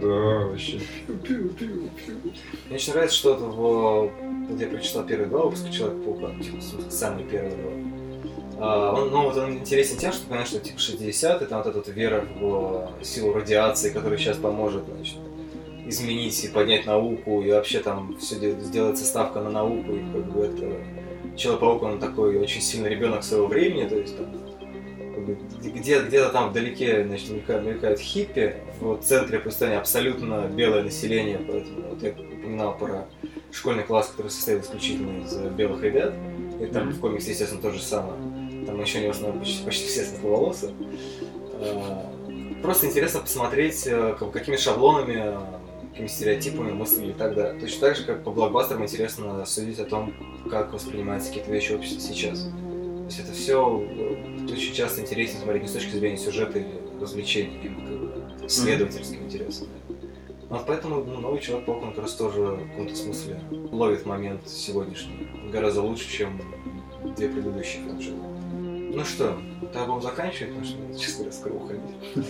[0.00, 0.80] Да, вообще.
[1.06, 4.48] Мне очень нравится, что вот в...
[4.48, 7.70] Вот я прочитал первые два выпуска Человека-паука, типа, самые первые два.
[8.58, 11.78] А, он, ну, вот он интересен тем, что, понимаешь, что типа 60-е, там вот эта
[11.78, 15.18] вот вера в силу радиации, которая сейчас поможет, значит,
[15.86, 20.44] изменить и поднять науку, и вообще там все сделается ставка на науку, и как бы
[20.44, 20.82] это...
[21.36, 24.26] Человек-паук, он такой очень сильный ребенок своего времени, то есть там
[25.62, 31.90] где, где-то там вдалеке значит, мелькают, мелькают хиппи, в центре пустыни абсолютно белое население, поэтому
[31.90, 33.06] вот я упоминал про
[33.52, 36.14] школьный класс, который состоит исключительно из белых ребят,
[36.60, 38.14] и там в комиксе, естественно, то же самое.
[38.66, 40.70] Там еще не основном почти, почти все светловолосы.
[41.54, 42.12] А,
[42.62, 45.36] Просто интересно посмотреть, э, как- какими шаблонами, э,
[45.92, 47.52] какими стереотипами мыслили тогда.
[47.52, 50.14] Точно так же, как по блокбастерам интересно судить о том,
[50.50, 52.40] как воспринимаются какие-то вещи в обществе сейчас.
[52.42, 53.62] То есть это все
[54.50, 57.60] очень часто интересно смотреть не с точки зрения сюжета или развлечения,
[58.40, 59.68] а исследовательским интересом.
[60.48, 63.40] Вот поэтому ну, новый человек паук он как раз тоже в каком-то смысле
[63.70, 66.40] ловит момент сегодняшний гораздо лучше, чем
[67.16, 68.16] две предыдущие франшизы.
[68.52, 72.26] Ну что, тогда будем заканчивать, потому что, честно говоря, скоро уходить.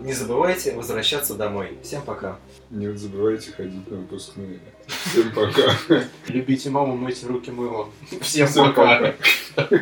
[0.00, 1.78] Не забывайте возвращаться домой.
[1.82, 2.38] Всем пока.
[2.70, 4.60] Не забывайте ходить на выпускные.
[4.86, 5.76] Всем пока.
[6.28, 7.90] Любите маму, мойте руки мылом.
[8.22, 9.14] Всем Всем пока.
[9.54, 9.78] пока.